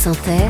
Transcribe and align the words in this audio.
France 0.00 0.16
Inter, 0.16 0.48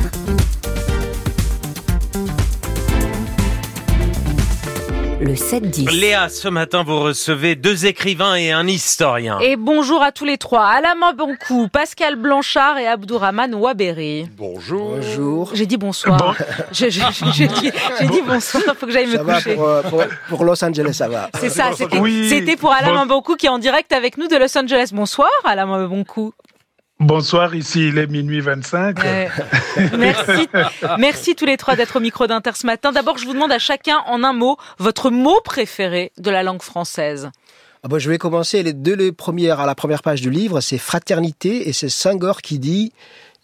le 5.21 5.35
7-10. 5.35 5.91
Léa, 5.91 6.29
ce 6.29 6.47
matin, 6.47 6.85
vous 6.85 7.01
recevez 7.01 7.57
deux 7.57 7.87
écrivains 7.87 8.37
et 8.37 8.53
un 8.53 8.69
historien. 8.69 9.41
Et 9.41 9.57
bonjour 9.57 10.05
à 10.05 10.13
tous 10.13 10.25
les 10.25 10.39
trois. 10.39 10.65
Alain 10.67 10.95
Bonkou, 11.17 11.67
Pascal 11.67 12.15
Blanchard 12.15 12.79
et 12.79 12.87
Abdourahman 12.87 13.53
Ouaberi. 13.57 14.29
Bonjour. 14.39 14.97
Bonjour. 14.97 15.51
J'ai 15.53 15.67
dit 15.67 15.77
bonsoir. 15.79 16.37
J'ai 16.73 16.89
dit, 16.91 17.03
j'ai 17.35 17.49
dit 17.49 18.23
bonsoir, 18.25 18.63
faut 18.79 18.87
que 18.87 18.93
j'aille 18.93 19.09
me 19.09 19.17
Ça 19.17 19.23
va 19.25 19.35
coucher. 19.35 19.55
pour, 19.57 19.67
euh, 19.69 19.83
pour, 19.83 20.03
pour 20.29 20.45
Los 20.45 20.65
Angeles, 20.65 20.95
ça 20.95 21.09
va. 21.09 21.29
C'est 21.41 21.51
ça, 21.51 21.71
c'était 21.77 21.99
Oui. 21.99 22.57
pour 22.61 22.73
Alain 22.73 23.05
Bonkou 23.05 23.35
qui 23.35 23.47
est 23.47 23.51
en 23.51 23.59
direct 23.59 23.93
avec 23.93 24.17
nous 24.17 24.29
de 24.29 24.37
Los 24.37 24.57
Angeles. 24.57 24.91
Bonsoir 24.93 25.29
Alain 25.45 25.89
Bonkou. 25.89 26.33
Bonsoir, 27.01 27.55
ici 27.55 27.89
il 27.89 27.97
est 27.97 28.07
minuit 28.07 28.41
25. 28.41 29.03
Euh, 29.03 29.27
merci, 29.99 30.49
merci 30.99 31.35
tous 31.35 31.47
les 31.47 31.57
trois 31.57 31.75
d'être 31.75 31.97
au 31.97 32.01
micro 32.01 32.27
d'Inter 32.27 32.51
ce 32.55 32.67
matin. 32.67 32.93
D'abord, 32.93 33.17
je 33.17 33.25
vous 33.25 33.33
demande 33.33 33.53
à 33.53 33.59
chacun 33.59 34.03
en 34.07 34.23
un 34.23 34.35
mot 34.35 34.59
votre 34.79 35.11
mot 35.11 35.41
préféré 35.43 36.13
de 36.19 36.31
la 36.31 36.43
langue 36.43 36.61
française. 36.61 37.31
Ah 37.83 37.89
bah, 37.89 37.99
je 37.99 38.11
vais 38.11 38.19
commencer 38.19 38.63
les 38.63 38.75
deux 38.75 38.95
les 38.95 39.13
premières 39.13 39.61
à 39.61 39.67
la 39.67 39.75
première 39.75 40.03
page 40.03 40.21
du 40.21 40.29
livre, 40.29 40.61
c'est 40.61 40.77
fraternité 40.77 41.71
et 41.71 41.73
c'est 41.73 41.89
Senghor 41.89 42.43
qui 42.43 42.59
dit 42.59 42.93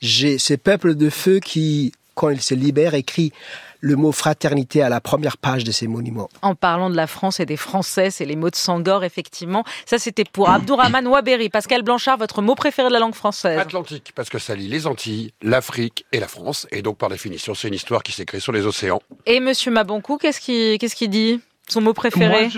j'ai 0.02 0.36
ces 0.36 0.58
peuples 0.58 0.94
de 0.94 1.08
feu 1.08 1.40
qui 1.40 1.92
quand 2.14 2.28
ils 2.28 2.42
se 2.42 2.54
libèrent 2.54 2.94
écrit 2.94 3.32
le 3.80 3.96
mot 3.96 4.12
fraternité 4.12 4.82
à 4.82 4.88
la 4.88 5.00
première 5.00 5.36
page 5.36 5.64
de 5.64 5.72
ces 5.72 5.86
monuments. 5.86 6.28
En 6.42 6.54
parlant 6.54 6.90
de 6.90 6.96
la 6.96 7.06
France 7.06 7.40
et 7.40 7.46
des 7.46 7.56
Français, 7.56 8.10
c'est 8.10 8.24
les 8.24 8.36
mots 8.36 8.50
de 8.50 8.56
Sangor, 8.56 9.04
effectivement. 9.04 9.64
Ça, 9.84 9.98
c'était 9.98 10.24
pour 10.24 10.50
Abdourahman 10.50 11.06
Ouaberi. 11.06 11.48
Pascal 11.48 11.82
Blanchard, 11.82 12.18
votre 12.18 12.42
mot 12.42 12.54
préféré 12.54 12.88
de 12.88 12.92
la 12.92 13.00
langue 13.00 13.14
française 13.14 13.58
Atlantique, 13.58 14.12
parce 14.14 14.28
que 14.28 14.38
ça 14.38 14.54
lie 14.54 14.68
les 14.68 14.86
Antilles, 14.86 15.32
l'Afrique 15.42 16.04
et 16.12 16.20
la 16.20 16.28
France. 16.28 16.66
Et 16.70 16.82
donc, 16.82 16.98
par 16.98 17.08
définition, 17.08 17.54
c'est 17.54 17.68
une 17.68 17.74
histoire 17.74 18.02
qui 18.02 18.12
s'écrit 18.12 18.40
sur 18.40 18.52
les 18.52 18.66
océans. 18.66 19.00
Et 19.26 19.40
Monsieur 19.40 19.70
Mabonkou, 19.70 20.18
qu'est-ce 20.18 20.40
qu'il 20.40 20.78
qu'est-ce 20.78 20.96
qu'il 20.96 21.10
dit? 21.10 21.40
Son 21.68 21.80
mot 21.80 21.94
préféré 21.94 22.48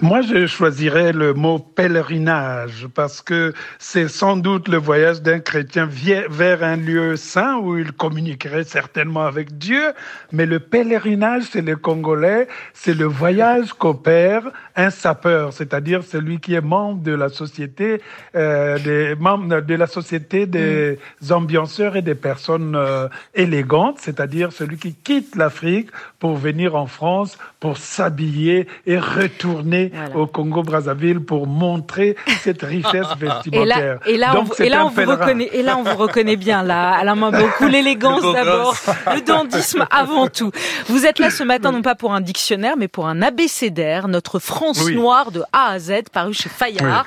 Moi 0.00 0.20
je, 0.20 0.46
choisirais 0.46 1.12
le 1.12 1.34
mot 1.34 1.58
pèlerinage 1.58 2.86
parce 2.94 3.20
que 3.20 3.52
c'est 3.80 4.06
sans 4.06 4.36
doute 4.36 4.68
le 4.68 4.76
voyage 4.76 5.22
d'un 5.22 5.40
chrétien 5.40 5.88
vers 6.30 6.62
un 6.62 6.76
lieu 6.76 7.16
saint 7.16 7.56
où 7.56 7.76
il 7.76 7.90
communiquerait 7.90 8.62
certainement 8.62 9.26
avec 9.26 9.58
Dieu. 9.58 9.92
Mais 10.30 10.46
le 10.46 10.60
pèlerinage, 10.60 11.42
c'est 11.50 11.62
le 11.62 11.74
Congolais, 11.74 12.46
c'est 12.74 12.94
le 12.94 13.06
voyage 13.06 13.72
qu'opère 13.72 14.44
un 14.76 14.90
sapeur, 14.90 15.52
c'est-à-dire 15.52 16.02
celui 16.02 16.40
qui 16.40 16.54
est 16.54 16.60
membre 16.60 17.02
de 17.02 17.12
la 17.14 17.28
société, 17.28 18.00
euh, 18.34 18.78
des 18.78 19.14
membres 19.14 19.60
de 19.60 19.74
la 19.74 19.86
société 19.86 20.46
des 20.46 20.98
ambianceurs 21.30 21.96
et 21.96 22.02
des 22.02 22.14
personnes 22.14 22.74
euh, 22.76 23.08
élégantes, 23.34 23.98
c'est-à-dire 24.00 24.52
celui 24.52 24.76
qui 24.78 24.94
quitte 24.94 25.36
l'Afrique 25.36 25.88
pour 26.18 26.36
venir 26.36 26.74
en 26.74 26.86
France 26.86 27.38
pour 27.60 27.78
s'habiller 27.78 28.66
et 28.86 28.98
retourner 28.98 29.90
Voilà. 29.94 30.16
au 30.16 30.26
Congo-Brazzaville 30.26 31.20
pour 31.20 31.46
montrer 31.46 32.16
cette 32.42 32.62
richesse 32.62 33.06
Et 33.52 33.64
là, 33.64 33.76
vestimentaire. 33.76 33.98
et 34.06 34.16
là, 34.16 34.32
on, 34.32 34.42
Donc, 34.44 34.60
et 34.60 34.68
là, 34.68 34.84
on 34.86 34.90
vous 34.90 35.04
reconnaît, 35.10 35.48
et 35.52 35.62
là, 35.62 35.76
on 35.78 35.82
vous 35.82 35.96
reconnaît 35.96 36.36
bien, 36.36 36.62
là, 36.62 36.90
Alain 36.94 37.14
Mabonkou, 37.14 37.66
l'élégance 37.68 38.22
d'abord, 38.22 38.74
le 39.14 39.20
dandisme 39.20 39.86
avant 39.90 40.28
tout. 40.28 40.50
Vous 40.88 41.06
êtes 41.06 41.18
là 41.18 41.30
ce 41.30 41.42
matin, 41.44 41.72
non 41.72 41.82
pas 41.82 41.94
pour 41.94 42.12
un 42.12 42.20
dictionnaire, 42.20 42.74
mais 42.76 42.88
pour 42.88 43.06
un 43.06 43.22
abécédaire, 43.22 44.08
notre 44.08 44.38
France 44.64 44.82
Oui. 44.86 44.94
noire 44.94 45.30
de 45.30 45.42
A 45.52 45.72
à 45.72 45.78
Z, 45.78 46.04
paru 46.10 46.32
chez 46.32 46.48
Fayard. 46.48 47.04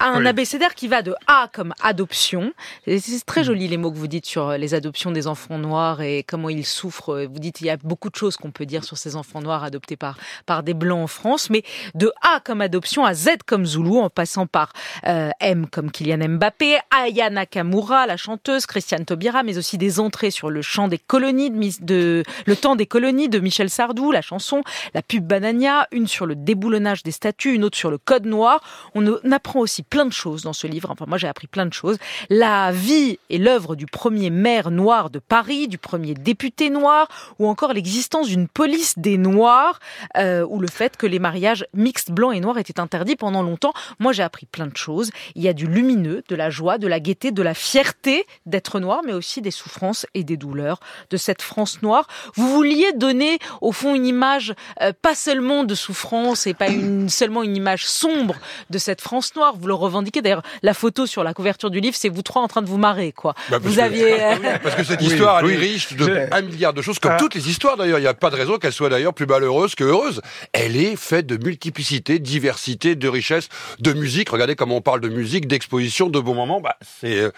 Un 0.00 0.18
Oui. 0.20 0.26
abécédaire 0.26 0.74
qui 0.74 0.88
va 0.88 1.02
de 1.02 1.14
A 1.28 1.48
comme 1.52 1.72
adoption. 1.80 2.52
C'est 2.88 3.24
très 3.24 3.44
joli 3.44 3.68
les 3.68 3.76
mots 3.76 3.92
que 3.92 3.96
vous 3.96 4.08
dites 4.08 4.26
sur 4.26 4.50
les 4.52 4.74
adoptions 4.74 5.12
des 5.12 5.28
enfants 5.28 5.58
noirs 5.58 6.00
et 6.02 6.24
comment 6.26 6.48
ils 6.48 6.66
souffrent. 6.66 7.22
Vous 7.32 7.38
dites 7.38 7.60
il 7.60 7.68
y 7.68 7.70
a 7.70 7.76
beaucoup 7.76 8.10
de 8.10 8.16
choses 8.16 8.36
qu'on 8.36 8.50
peut 8.50 8.66
dire 8.66 8.82
sur 8.82 8.98
ces 8.98 9.14
enfants 9.14 9.40
noirs 9.40 9.62
adoptés 9.62 9.96
par, 9.96 10.18
par 10.44 10.64
des 10.64 10.74
blancs 10.74 11.04
en 11.04 11.06
France, 11.06 11.50
mais 11.50 11.62
de 11.94 12.10
A 12.20 12.40
comme 12.40 12.60
adoption 12.60 13.04
à 13.04 13.14
Z 13.14 13.28
comme 13.46 13.64
Zoulou, 13.64 14.00
en 14.00 14.10
passant 14.10 14.46
par 14.48 14.72
euh, 15.06 15.30
M 15.38 15.66
comme 15.70 15.92
Kylian 15.92 16.28
Mbappé, 16.30 16.78
Aya 16.90 17.30
Nakamura, 17.30 18.06
la 18.08 18.16
chanteuse, 18.16 18.66
Christiane 18.66 19.04
Taubira, 19.04 19.44
mais 19.44 19.56
aussi 19.56 19.78
des 19.78 20.00
entrées 20.00 20.32
sur 20.32 20.50
le 20.50 20.62
chant 20.62 20.88
des 20.88 20.98
colonies 20.98 21.50
de, 21.50 21.56
Mis- 21.56 21.78
de 21.80 22.24
le 22.46 22.56
temps 22.56 22.74
des 22.74 22.86
colonies 22.86 23.28
de 23.28 23.38
Michel 23.38 23.70
Sardou, 23.70 24.10
la 24.10 24.20
chanson, 24.22 24.62
la 24.94 25.02
pub 25.02 25.24
Banania, 25.24 25.86
une 25.92 26.08
sur 26.08 26.26
le 26.26 26.34
déboulonnage 26.34 26.87
des 27.02 27.10
statues, 27.10 27.54
une 27.54 27.64
autre 27.64 27.76
sur 27.76 27.90
le 27.90 27.98
code 27.98 28.26
noir. 28.26 28.60
On 28.94 29.06
apprend 29.30 29.60
aussi 29.60 29.82
plein 29.82 30.06
de 30.06 30.12
choses 30.12 30.42
dans 30.42 30.52
ce 30.52 30.66
livre. 30.66 30.90
Enfin, 30.90 31.04
moi, 31.06 31.18
j'ai 31.18 31.28
appris 31.28 31.46
plein 31.46 31.66
de 31.66 31.72
choses. 31.72 31.98
La 32.30 32.72
vie 32.72 33.18
et 33.30 33.38
l'œuvre 33.38 33.76
du 33.76 33.86
premier 33.86 34.30
maire 34.30 34.70
noir 34.70 35.10
de 35.10 35.18
Paris, 35.18 35.68
du 35.68 35.78
premier 35.78 36.14
député 36.14 36.70
noir, 36.70 37.08
ou 37.38 37.46
encore 37.46 37.72
l'existence 37.72 38.28
d'une 38.28 38.48
police 38.48 38.98
des 38.98 39.18
noirs, 39.18 39.80
euh, 40.16 40.46
ou 40.48 40.60
le 40.60 40.68
fait 40.68 40.96
que 40.96 41.06
les 41.06 41.18
mariages 41.18 41.66
mixtes 41.74 42.10
blancs 42.10 42.34
et 42.34 42.40
noirs 42.40 42.58
étaient 42.58 42.80
interdits 42.80 43.16
pendant 43.16 43.42
longtemps. 43.42 43.72
Moi, 43.98 44.12
j'ai 44.12 44.22
appris 44.22 44.46
plein 44.46 44.66
de 44.66 44.76
choses. 44.76 45.10
Il 45.34 45.42
y 45.42 45.48
a 45.48 45.52
du 45.52 45.66
lumineux, 45.66 46.22
de 46.28 46.34
la 46.34 46.50
joie, 46.50 46.78
de 46.78 46.86
la 46.86 47.00
gaieté, 47.00 47.30
de 47.30 47.42
la 47.42 47.54
fierté 47.54 48.26
d'être 48.46 48.80
noir, 48.80 49.02
mais 49.04 49.12
aussi 49.12 49.42
des 49.42 49.50
souffrances 49.50 50.06
et 50.14 50.24
des 50.24 50.36
douleurs 50.36 50.80
de 51.10 51.16
cette 51.16 51.42
France 51.42 51.82
noire. 51.82 52.06
Vous 52.34 52.48
vouliez 52.48 52.92
donner, 52.94 53.38
au 53.60 53.72
fond, 53.72 53.94
une 53.94 54.06
image 54.06 54.54
euh, 54.82 54.92
pas 55.00 55.14
seulement 55.14 55.64
de 55.64 55.74
souffrance 55.74 56.46
et 56.46 56.54
pas 56.54 56.68
une, 56.68 56.77
seulement 57.08 57.42
une 57.42 57.56
image 57.56 57.86
sombre 57.86 58.34
de 58.70 58.78
cette 58.78 59.00
France 59.00 59.34
noire. 59.36 59.54
Vous 59.58 59.66
le 59.66 59.74
revendiquez. 59.74 60.22
D'ailleurs, 60.22 60.42
la 60.62 60.74
photo 60.74 61.06
sur 61.06 61.24
la 61.24 61.34
couverture 61.34 61.70
du 61.70 61.80
livre, 61.80 61.96
c'est 61.96 62.08
vous 62.08 62.22
trois 62.22 62.42
en 62.42 62.48
train 62.48 62.62
de 62.62 62.68
vous 62.68 62.78
marrer, 62.78 63.12
quoi. 63.12 63.34
Bah, 63.50 63.58
parce 63.60 63.64
vous 63.64 63.74
que- 63.76 63.80
aviez. 63.80 64.22
euh, 64.22 64.34
Parce 64.62 64.74
que 64.74 64.84
cette 64.84 65.00
Oui, 65.00 65.06
histoire, 65.08 65.40
elle 65.40 65.46
oui. 65.46 65.52
est 65.54 65.56
riche 65.56 65.92
de 65.94 66.26
un 66.30 66.40
milliard 66.42 66.72
de 66.72 66.82
choses, 66.82 66.98
comme 66.98 67.12
Ah. 67.14 67.18
toutes 67.18 67.34
les 67.34 67.48
histoires 67.48 67.76
d'ailleurs. 67.76 67.98
Il 67.98 68.02
n'y 68.02 68.08
a 68.08 68.14
pas 68.14 68.30
de 68.30 68.36
raison 68.36 68.58
qu'elle 68.58 68.72
soit 68.72 68.88
d'ailleurs 68.88 69.14
plus 69.14 69.26
malheureuse 69.26 69.74
que 69.74 69.84
heureuse. 69.84 70.20
Elle 70.52 70.76
est 70.76 70.96
faite 70.96 71.26
de 71.26 71.36
multiplicité, 71.42 72.18
de 72.18 72.24
diversité, 72.24 72.94
de 72.94 73.08
richesse, 73.08 73.48
de 73.78 73.92
musique. 73.92 74.28
Regardez 74.30 74.54
comment 74.56 74.76
on 74.76 74.80
parle 74.80 75.00
de 75.00 75.08
musique, 75.08 75.46
d'exposition, 75.48 76.08
de 76.08 76.20
bons 76.20 76.34
moments. 76.34 76.60
Bah, 76.60 76.76
c'est 77.00 77.18
euh, 77.20 77.30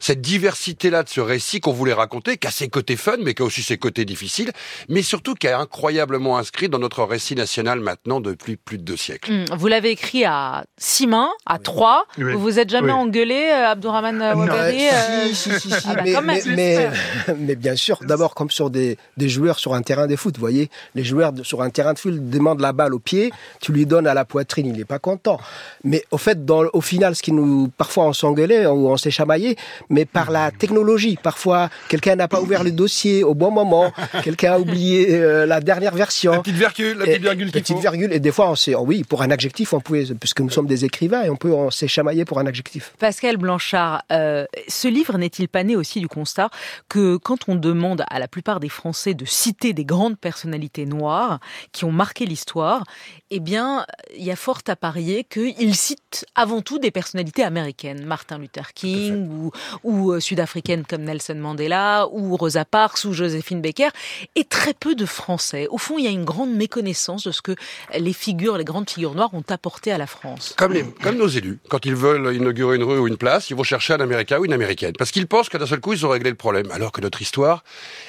cette 0.00 0.20
diversité-là 0.20 1.02
de 1.02 1.08
ce 1.08 1.20
récit 1.20 1.60
qu'on 1.60 1.72
voulait 1.72 1.92
raconter, 1.92 2.36
qui 2.36 2.46
a 2.46 2.50
ses 2.50 2.68
côtés 2.68 2.96
fun, 2.96 3.16
mais 3.20 3.34
qui 3.34 3.42
a 3.42 3.44
aussi 3.44 3.62
ses 3.62 3.78
côtés 3.78 4.04
difficiles, 4.04 4.52
mais 4.88 5.02
surtout 5.02 5.34
qui 5.34 5.46
est 5.46 5.52
incroyablement 5.52 6.38
inscrit 6.38 6.68
dans 6.68 6.78
notre 6.78 7.02
récit 7.04 7.34
national 7.34 7.80
maintenant 7.80 8.20
depuis 8.20 8.56
plus 8.56 8.78
de 8.78 8.85
deux 8.86 8.96
siècles. 8.96 9.30
hum, 9.32 9.44
Vous 9.58 9.66
l'avez 9.66 9.90
écrit 9.90 10.24
à 10.24 10.64
six 10.78 11.06
mains, 11.06 11.28
à 11.44 11.58
trois. 11.58 12.06
Oui. 12.18 12.32
Vous 12.32 12.38
vous 12.40 12.58
êtes 12.58 12.70
jamais 12.70 12.92
Oui. 12.92 12.98
engueulé, 12.98 13.50
euh, 13.52 13.66
Abdourahman 13.72 14.22
euh, 14.22 14.34
Non. 14.34 14.40
Ouaberi 14.44 14.86
euh, 14.88 15.26
si, 15.28 15.34
si, 15.34 15.60
si, 15.60 15.70
si, 15.70 15.86
ah 15.90 15.94
bah, 15.94 16.00
mais, 16.04 16.12
quand 16.12 16.22
même, 16.22 16.40
mais, 16.46 16.88
mais, 17.26 17.34
mais 17.38 17.54
bien 17.56 17.76
sûr, 17.76 17.98
d'abord 18.02 18.34
comme 18.34 18.50
sur 18.50 18.70
des, 18.70 18.96
des 19.16 19.28
joueurs 19.28 19.58
sur 19.58 19.74
un 19.74 19.82
terrain 19.82 20.06
de 20.06 20.14
foot, 20.16 20.36
vous 20.36 20.40
voyez, 20.40 20.70
les 20.94 21.04
joueurs 21.04 21.32
de- 21.32 21.42
sur 21.42 21.60
un 21.62 21.70
terrain 21.70 21.92
de 21.92 21.98
foot 21.98 22.14
demandent 22.30 22.60
la 22.60 22.72
balle 22.72 22.94
au 22.94 22.98
pied, 23.00 23.32
tu 23.60 23.72
lui 23.72 23.84
donnes 23.86 24.06
à 24.06 24.14
la 24.14 24.24
poitrine, 24.24 24.66
il 24.66 24.76
n'est 24.78 24.84
pas 24.84 25.00
content. 25.00 25.38
Mais 25.84 26.04
au 26.12 26.18
fait, 26.18 26.44
dans, 26.44 26.62
au 26.72 26.80
final, 26.80 27.16
ce 27.16 27.22
qui 27.22 27.32
nous, 27.32 27.68
parfois 27.76 28.04
on 28.04 28.12
s'engueulait 28.12 28.66
ou 28.66 28.88
on 28.88 28.96
s'est 28.96 29.10
chamaillé, 29.10 29.56
mais 29.90 30.04
par 30.04 30.30
la 30.30 30.52
technologie, 30.52 31.18
parfois 31.20 31.68
quelqu'un 31.88 32.14
n'a 32.14 32.28
pas 32.28 32.40
ouvert 32.40 32.62
le 32.62 32.70
dossier 32.70 33.24
au 33.24 33.34
bon 33.34 33.50
moment, 33.50 33.92
quelqu'un 34.22 34.52
a 34.52 34.58
oublié 34.60 35.08
euh, 35.14 35.44
la 35.46 35.60
dernière 35.60 35.94
version. 35.94 36.40
petite 36.42 36.54
virgule, 36.56 36.98
la 36.98 37.06
Et- 37.08 37.18
petite 37.50 37.78
virgule, 37.78 38.12
et 38.12 38.20
des 38.20 38.30
fois, 38.30 38.50
on 38.50 38.54
s'est, 38.54 38.75
oui, 38.82 39.04
pour 39.04 39.22
un 39.22 39.30
adjectif, 39.30 39.72
on 39.72 39.80
pouvait, 39.80 40.04
puisque 40.18 40.40
nous 40.40 40.50
sommes 40.50 40.66
des 40.66 40.84
écrivains, 40.84 41.22
et 41.22 41.30
on 41.30 41.36
peut, 41.36 41.54
chamaillé 41.70 42.24
pour 42.24 42.38
un 42.38 42.46
adjectif. 42.46 42.92
Pascal 42.98 43.36
Blanchard, 43.36 44.02
euh, 44.12 44.46
ce 44.68 44.88
livre 44.88 45.18
n'est-il 45.18 45.48
pas 45.48 45.62
né 45.62 45.76
aussi 45.76 46.00
du 46.00 46.08
constat 46.08 46.50
que 46.88 47.16
quand 47.16 47.48
on 47.48 47.54
demande 47.54 48.04
à 48.08 48.18
la 48.18 48.28
plupart 48.28 48.60
des 48.60 48.68
Français 48.68 49.14
de 49.14 49.24
citer 49.24 49.72
des 49.72 49.84
grandes 49.84 50.18
personnalités 50.18 50.86
noires 50.86 51.40
qui 51.72 51.84
ont 51.84 51.92
marqué 51.92 52.26
l'histoire, 52.26 52.84
eh 53.30 53.40
bien, 53.40 53.84
il 54.16 54.24
y 54.24 54.30
a 54.30 54.36
fort 54.36 54.60
à 54.68 54.76
parier 54.76 55.24
qu'ils 55.24 55.74
citent 55.74 56.24
avant 56.34 56.62
tout 56.62 56.78
des 56.78 56.90
personnalités 56.90 57.42
américaines, 57.42 58.04
Martin 58.04 58.38
Luther 58.38 58.72
King 58.72 59.28
ou, 59.28 59.50
ou 59.84 60.12
euh, 60.12 60.20
sud-africaines 60.20 60.84
comme 60.84 61.02
Nelson 61.02 61.34
Mandela 61.34 62.08
ou 62.10 62.36
Rosa 62.36 62.64
Parks 62.64 63.04
ou 63.04 63.12
Joséphine 63.12 63.60
Baker, 63.60 63.88
et 64.34 64.44
très 64.44 64.74
peu 64.74 64.94
de 64.94 65.06
Français. 65.06 65.66
Au 65.70 65.78
fond, 65.78 65.98
il 65.98 66.04
y 66.04 66.08
a 66.08 66.10
une 66.10 66.24
grande 66.24 66.52
méconnaissance 66.52 67.24
de 67.24 67.32
ce 67.32 67.42
que 67.42 67.54
les 67.96 68.12
figures, 68.12 68.58
les 68.58 68.64
grandes 68.66 68.90
figures 68.90 69.14
noires 69.14 69.32
ont 69.32 69.44
apporté 69.48 69.90
à 69.92 69.96
la 69.96 70.06
France. 70.06 70.54
Comme, 70.58 70.74
les, 70.74 70.84
comme 71.02 71.16
nos 71.16 71.28
élus, 71.28 71.58
quand 71.70 71.86
ils 71.86 71.94
veulent 71.94 72.34
inaugurer 72.34 72.76
une 72.76 72.82
rue 72.82 72.98
ou 72.98 73.08
une 73.08 73.16
place, 73.16 73.48
ils 73.48 73.56
vont 73.56 73.62
chercher 73.62 73.94
un 73.94 74.00
Américain 74.00 74.38
ou 74.38 74.44
une 74.44 74.52
Américaine. 74.52 74.92
Parce 74.98 75.10
qu'ils 75.10 75.26
pensent 75.26 75.48
que 75.48 75.56
d'un 75.56 75.66
seul 75.66 75.80
coup, 75.80 75.94
ils 75.94 76.04
ont 76.04 76.10
réglé 76.10 76.28
le 76.28 76.36
problème. 76.36 76.70
Alors 76.70 76.92
que 76.92 77.00
notre 77.00 77.22
histoire, 77.22 77.64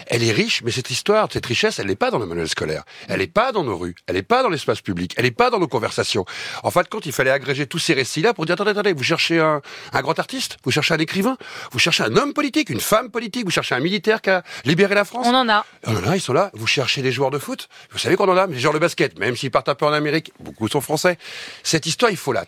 elle 0.08 0.24
est 0.24 0.32
riche, 0.32 0.62
mais 0.66 0.72
cette 0.72 0.90
histoire, 0.92 1.30
cette 1.32 1.46
richesse, 1.46 1.80
elle 1.80 1.88
n'est 1.88 1.96
pas 1.96 2.12
dans 2.12 2.20
le 2.20 2.26
manuel 2.26 2.50
scolaire. 2.50 2.84
Elle 3.08 3.20
n'est 3.20 3.28
pas 3.28 3.54
dans 3.54 3.64
nos 3.64 3.78
rues. 3.78 3.96
Elle 4.08 4.16
n'est 4.16 4.24
pas 4.24 4.44
dans 4.44 4.50
l'espace 4.50 4.82
public. 4.82 5.14
Elle 5.16 5.24
n'est 5.24 5.32
pas 5.32 5.50
dans 5.50 5.60
nos 5.60 5.68
conversations. 5.68 6.26
En 6.64 6.72
fin 6.72 6.82
de 6.82 6.88
compte, 6.88 7.06
il 7.06 7.14
fallait 7.14 7.32
agréger 7.32 7.68
tous 7.68 7.80
ces 7.80 7.94
récits-là 7.94 8.34
pour 8.34 8.46
dire, 8.46 8.54
attendez, 8.54 8.72
attendez, 8.72 8.94
vous 8.94 9.04
cherchez 9.04 9.40
un, 9.40 9.62
un 9.94 10.02
grand 10.02 10.18
artiste? 10.20 10.58
Vous 10.64 10.72
cherchez 10.72 10.94
un 10.94 10.98
écrivain? 10.98 11.38
Vous 11.72 11.80
cherchez 11.80 12.04
un 12.04 12.16
homme 12.18 12.34
politique? 12.34 12.70
Une 12.70 12.82
femme 12.82 13.10
politique? 13.12 13.46
Vous 13.46 13.52
cherchez 13.52 13.76
un 13.76 13.80
militaire 13.80 14.22
qui 14.22 14.32
a 14.32 14.44
libéré 14.66 14.96
la 14.96 15.06
France? 15.06 15.28
On 15.30 15.36
en 15.36 15.48
a. 15.48 15.66
On 15.86 15.96
en 15.96 16.08
a, 16.08 16.16
ils 16.16 16.22
sont 16.22 16.34
là. 16.34 16.50
Vous 16.54 16.68
cherchez 16.68 17.02
des 17.02 17.12
joueurs 17.12 17.32
de 17.32 17.40
foot? 17.40 17.70
Vous 17.92 18.00
savez 18.00 18.16
qu'on 18.16 18.28
en 18.28 18.38
a, 18.38 18.48
mais 18.48 18.56
les 18.56 18.60
joueurs 18.60 18.74
de 18.74 18.80
basket, 18.80 19.20
même 19.20 19.36
s'ils 19.36 19.52
partent 19.52 19.70
un 19.70 19.76
peu 19.76 19.86
en 19.86 19.94
Amérique, 19.94 20.34
beaucoup 20.48 20.68
sont 20.68 20.82
français. 20.82 21.18
Cette 21.64 21.86
histoire, 21.86 22.12
il 22.12 22.18
faut 22.18 22.34
la 22.34 22.46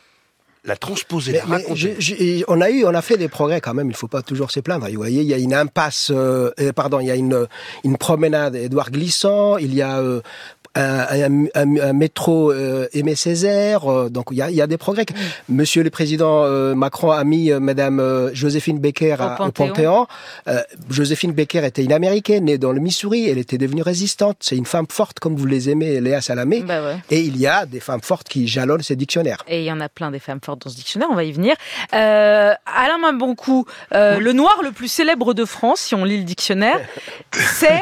la 0.66 0.76
transposer, 0.76 1.32
Mais- 1.32 1.38
la 1.38 1.46
mais 1.46 1.56
raconter. 1.56 1.96
je- 2.00 2.16
je- 2.18 2.44
on 2.50 2.60
a 2.60 2.70
eu, 2.70 2.84
on 2.84 2.94
a 2.94 3.02
fait 3.02 3.16
des 3.16 3.30
progrès 3.30 3.62
quand 3.62 3.74
même. 3.74 3.90
Il 3.90 3.96
faut 3.96 4.10
pas 4.10 4.22
toujours 4.22 4.52
se 4.52 4.60
plaindre. 4.60 4.90
Vous 4.90 4.96
voyez, 4.98 5.22
il 5.22 5.28
y 5.28 5.34
a 5.34 5.38
une 5.38 5.54
impasse, 5.54 6.12
euh, 6.14 6.52
pardon, 6.76 7.00
il 7.00 7.08
y 7.08 7.12
a 7.12 7.16
une 7.16 7.48
une 7.86 7.96
promenade 7.98 8.56
Édouard 8.58 8.92
Glissant. 8.92 9.56
Il 9.58 9.74
y 9.74 9.82
a 9.82 10.00
euh, 10.00 10.20
un, 10.76 11.46
un- 11.56 11.78
un- 11.78 11.94
métro 11.94 12.52
euh, 12.52 12.88
Aimé 12.94 13.16
Césaire. 13.16 13.92
euh, 13.92 14.10
donc 14.10 14.28
il 14.32 14.38
y 14.38 14.42
a, 14.42 14.50
y 14.52 14.62
a 14.62 14.68
des 14.68 14.78
progrès. 14.78 15.06
Monsieur 15.50 15.84
le 15.84 15.90
président 15.90 16.44
euh, 16.44 16.76
Macron 16.76 17.12
a 17.12 17.24
mis 17.24 17.52
euh, 17.52 17.60
Madame 17.60 18.00
euh, 18.00 18.30
Joséphine 18.34 18.80
Becker 18.80 19.16
Au 19.20 19.24
à- 19.24 19.34
au 19.34 19.38
Panthéon. 19.52 19.68
Panthéon. 19.70 20.08
Euh, 20.48 20.62
Joséphine 20.90 21.34
Becker 21.34 21.66
était 21.66 21.84
une 21.84 21.94
américaine 21.94 22.46
née 22.46 22.58
dans 22.58 22.72
le 22.72 22.80
Missouri. 22.80 23.28
Elle 23.30 23.38
était 23.40 23.58
devenue 23.58 23.82
résistante. 23.82 24.38
C'est 24.42 24.56
une 24.58 24.66
femme 24.66 24.86
forte 24.90 25.20
comme 25.20 25.36
vous 25.36 25.46
les 25.46 25.70
aimez, 25.70 26.00
Léa 26.02 26.22
Salamé. 26.22 26.62
Bah 26.62 26.82
ouais. 26.84 26.98
Et 27.10 27.22
il 27.22 27.38
y 27.38 27.48
a 27.48 27.66
des 27.66 27.80
femmes 27.80 28.02
fortes 28.02 28.30
qui 28.30 28.48
jalonnent 28.48 28.84
ces 28.84 28.96
dictionnaires. 28.96 29.44
Et 29.48 29.62
il 29.62 29.66
y 29.66 29.72
en 29.72 29.80
a 29.82 29.90
plein 29.90 30.12
des 30.12 30.20
femmes 30.20 30.40
fortes 30.44 30.64
dans 30.64 30.70
ce 30.70 30.76
dictionnaire, 30.76 31.10
on 31.12 31.16
va 31.16 31.24
y 31.24 31.32
venir. 31.32 31.56
Euh, 31.94 32.54
Alain 32.66 32.98
Mamboncou, 33.00 33.66
euh, 33.94 34.20
le 34.20 34.34
noir 34.34 34.60
le 34.64 34.72
plus 34.72 34.88
célèbre 34.88 35.34
de 35.34 35.46
France, 35.46 35.80
si 35.82 35.96
on 35.96 36.04
lit 36.06 36.18
le 36.18 36.24
dictionnaire, 36.24 36.80
c'est 37.32 37.82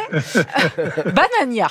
Banania. 1.06 1.68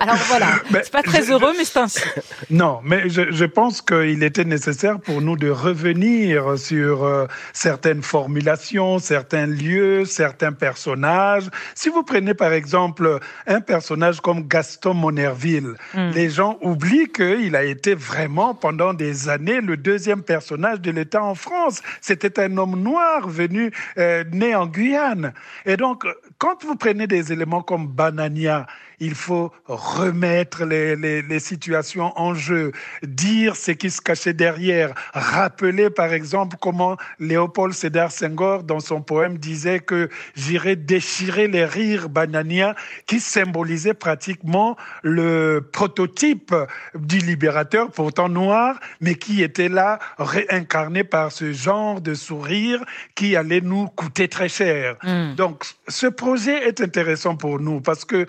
Alors 0.00 0.16
voilà, 0.28 0.41
Mais 0.70 0.80
c'est 0.82 0.92
pas 0.92 1.02
très 1.02 1.30
heureux, 1.30 1.52
mais 1.56 1.64
c'est 1.64 1.78
ainsi. 1.78 2.00
Non, 2.50 2.80
mais 2.84 3.08
je, 3.08 3.30
je 3.30 3.44
pense 3.44 3.80
qu'il 3.80 4.22
était 4.22 4.44
nécessaire 4.44 5.00
pour 5.00 5.22
nous 5.22 5.36
de 5.36 5.48
revenir 5.48 6.58
sur 6.58 7.04
euh, 7.04 7.26
certaines 7.52 8.02
formulations, 8.02 8.98
certains 8.98 9.46
lieux, 9.46 10.04
certains 10.04 10.52
personnages. 10.52 11.48
Si 11.74 11.88
vous 11.88 12.02
prenez 12.02 12.34
par 12.34 12.52
exemple 12.52 13.20
un 13.46 13.60
personnage 13.60 14.20
comme 14.20 14.46
Gaston 14.46 14.94
Monerville, 14.94 15.76
Mm. 15.94 16.10
les 16.10 16.30
gens 16.30 16.58
oublient 16.62 17.08
qu'il 17.08 17.56
a 17.56 17.64
été 17.64 17.94
vraiment 17.94 18.54
pendant 18.54 18.94
des 18.94 19.28
années 19.28 19.60
le 19.60 19.76
deuxième 19.76 20.22
personnage 20.22 20.80
de 20.80 20.90
l'État 20.90 21.22
en 21.22 21.34
France. 21.34 21.82
C'était 22.00 22.40
un 22.40 22.56
homme 22.56 22.80
noir 22.80 23.28
venu, 23.28 23.70
euh, 23.98 24.24
né 24.32 24.54
en 24.54 24.66
Guyane. 24.66 25.32
Et 25.66 25.76
donc, 25.76 26.04
quand 26.38 26.64
vous 26.64 26.76
prenez 26.76 27.06
des 27.06 27.32
éléments 27.32 27.62
comme 27.62 27.86
Banania, 27.86 28.66
il 29.02 29.16
faut 29.16 29.50
remettre 29.66 30.64
les, 30.64 30.94
les, 30.94 31.22
les 31.22 31.40
situations 31.40 32.12
en 32.16 32.34
jeu, 32.34 32.70
dire 33.02 33.56
ce 33.56 33.72
qui 33.72 33.90
se 33.90 34.00
cachait 34.00 34.32
derrière, 34.32 34.94
rappeler 35.12 35.90
par 35.90 36.12
exemple 36.12 36.56
comment 36.60 36.96
Léopold 37.18 37.74
Sédar 37.74 38.12
Senghor, 38.12 38.62
dans 38.62 38.78
son 38.78 39.02
poème, 39.02 39.38
disait 39.38 39.80
que 39.80 40.08
j'irai 40.36 40.76
déchirer 40.76 41.48
les 41.48 41.64
rires 41.64 42.08
banania, 42.08 42.76
qui 43.06 43.18
symbolisait 43.18 43.94
pratiquement 43.94 44.76
le 45.02 45.68
prototype 45.72 46.54
du 46.94 47.18
libérateur, 47.18 47.90
pourtant 47.90 48.28
noir, 48.28 48.78
mais 49.00 49.16
qui 49.16 49.42
était 49.42 49.68
là 49.68 49.98
réincarné 50.18 51.02
par 51.02 51.32
ce 51.32 51.52
genre 51.52 52.00
de 52.00 52.14
sourire 52.14 52.84
qui 53.16 53.34
allait 53.34 53.60
nous 53.60 53.88
coûter 53.88 54.28
très 54.28 54.48
cher. 54.48 54.94
Mm. 55.02 55.34
Donc, 55.34 55.64
ce 55.88 56.06
projet 56.06 56.68
est 56.68 56.80
intéressant 56.80 57.34
pour 57.34 57.58
nous 57.58 57.80
parce 57.80 58.04
que 58.04 58.28